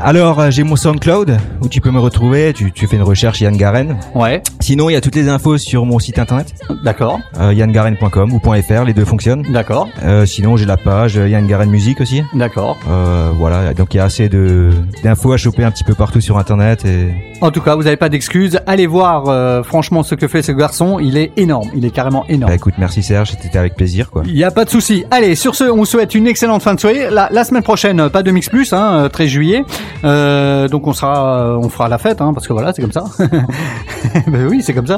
Alors, 0.04 0.40
euh, 0.40 0.52
j'ai 0.52 0.64
mon 0.64 0.76
SoundCloud 0.76 1.38
où 1.62 1.68
tu 1.68 1.82
peux 1.82 1.90
me 1.92 2.00
retrouver. 2.00 2.54
Tu, 2.54 2.72
tu 2.72 2.88
fais 2.88 2.96
une 2.98 3.04
recherche 3.04 3.42
Yann 3.42 3.58
Garen. 3.58 3.98
Ouais, 4.16 4.42
Sinon, 4.60 4.90
il 4.90 4.94
y 4.94 4.96
a 4.96 5.02
toutes 5.02 5.16
les 5.16 5.28
infos 5.28 5.58
sur 5.58 5.86
mon 5.86 5.98
site 6.00 6.20
internet, 6.20 6.54
d'accord, 6.84 7.20
euh, 7.40 7.54
yanngaren.com 7.54 8.34
ou 8.34 8.40
.fr, 8.40 8.84
les 8.86 8.94
deux 8.94 9.06
fonctionnent. 9.06 9.44
d'accord, 9.50 9.88
Euh, 10.04 10.26
sinon, 10.26 10.56
j'ai 10.58 10.66
la 10.66 10.78
page 10.78 11.18
euh, 11.18 11.28
Yann 11.28 11.48
Garen 11.48 11.70
Musique 11.70 12.00
aussi. 12.02 12.22
d'accord. 12.34 12.78
Euh, 12.90 13.32
voilà, 13.38 13.74
donc 13.74 13.94
il 13.94 13.98
y 13.98 14.00
a 14.00 14.04
assez 14.04 14.30
de 14.30 14.72
d'infos 15.04 15.32
à 15.34 15.38
choper 15.38 15.64
un 15.64 15.72
petit 15.72 15.84
peu 15.84 15.94
partout 15.94 16.22
sur 16.22 16.38
internet 16.38 16.86
et 16.86 17.10
En 17.42 17.52
tout 17.52 17.62
cas, 17.62 17.76
vous 17.76 17.84
n'avez 17.84 17.98
pas 17.98 18.10
d'excuses. 18.10 18.60
Allez 18.68 18.88
voir, 18.88 19.26
euh, 19.28 19.64
franchement, 19.64 20.04
ce 20.04 20.16
que 20.16 20.28
fait 20.28 20.42
ce 20.42 20.52
garçon. 20.52 21.00
Il 21.00 21.18
est 21.18 21.32
énorme. 21.38 21.70
Il 21.76 21.86
est 21.86 21.92
carrément 21.92 22.26
énorme. 22.28 22.50
bah 22.52 22.56
écoute, 22.56 22.74
merci 22.78 23.02
Serge, 23.04 23.32
c'était 23.42 23.58
avec 23.58 23.76
plaisir 23.76 24.10
quoi. 24.12 24.24
Il 24.26 24.34
n'y 24.34 24.44
a 24.44 24.52
pas 24.52 24.66
de 24.66 24.70
souci. 24.70 25.06
Allez, 25.12 25.36
sur 25.36 25.56
ce, 25.56 25.64
on 25.66 25.78
vous 25.78 25.86
souhaite 25.86 26.14
une 26.16 26.28
excellente 26.28 26.62
fin 26.64 26.74
de 26.76 26.80
soirée. 26.80 27.08
La, 27.12 27.30
la 27.32 27.44
semaine 27.44 27.64
prochaine, 27.64 28.00
euh, 28.00 28.10
pas 28.10 28.22
de 28.24 28.32
Mix 28.32 28.50
Plus, 28.50 28.74
hein, 28.74 29.04
euh, 29.06 29.10
13 29.10 29.28
juillet. 29.30 29.64
Euh, 30.04 30.68
donc 30.68 30.88
on 30.88 30.94
sera, 30.94 31.40
euh, 31.40 31.58
on 31.58 31.70
fera 31.70 31.88
la 31.88 31.98
fête, 31.98 32.22
hein, 32.22 32.34
parce 32.34 32.48
que 32.48 32.54
voilà, 32.54 32.74
c'est 32.74 32.82
comme 32.82 32.92
ça. 32.92 33.06
ben 34.28 34.48
oui, 34.48 34.62
c'est 34.62 34.74
comme 34.74 34.88
ça. 34.88 34.98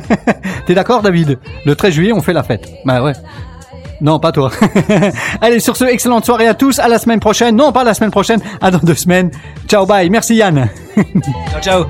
T'es 0.66 0.74
d'accord, 0.74 1.02
David? 1.02 1.38
Le 1.64 1.74
13 1.74 1.94
juillet, 1.94 2.12
on 2.12 2.20
fait 2.20 2.32
la 2.32 2.42
fête. 2.42 2.68
Ben 2.84 3.02
ouais. 3.02 3.12
Non, 4.00 4.18
pas 4.18 4.32
toi. 4.32 4.50
Allez, 5.40 5.60
sur 5.60 5.76
ce, 5.76 5.84
excellente 5.84 6.24
soirée 6.24 6.48
à 6.48 6.54
tous. 6.54 6.78
À 6.78 6.88
la 6.88 6.98
semaine 6.98 7.20
prochaine. 7.20 7.56
Non, 7.56 7.72
pas 7.72 7.84
la 7.84 7.94
semaine 7.94 8.10
prochaine. 8.10 8.40
À 8.60 8.70
dans 8.70 8.78
deux 8.78 8.94
semaines. 8.94 9.30
Ciao, 9.68 9.86
bye. 9.86 10.10
Merci 10.10 10.36
Yann. 10.36 10.68
ciao, 11.60 11.60
ciao. 11.60 11.86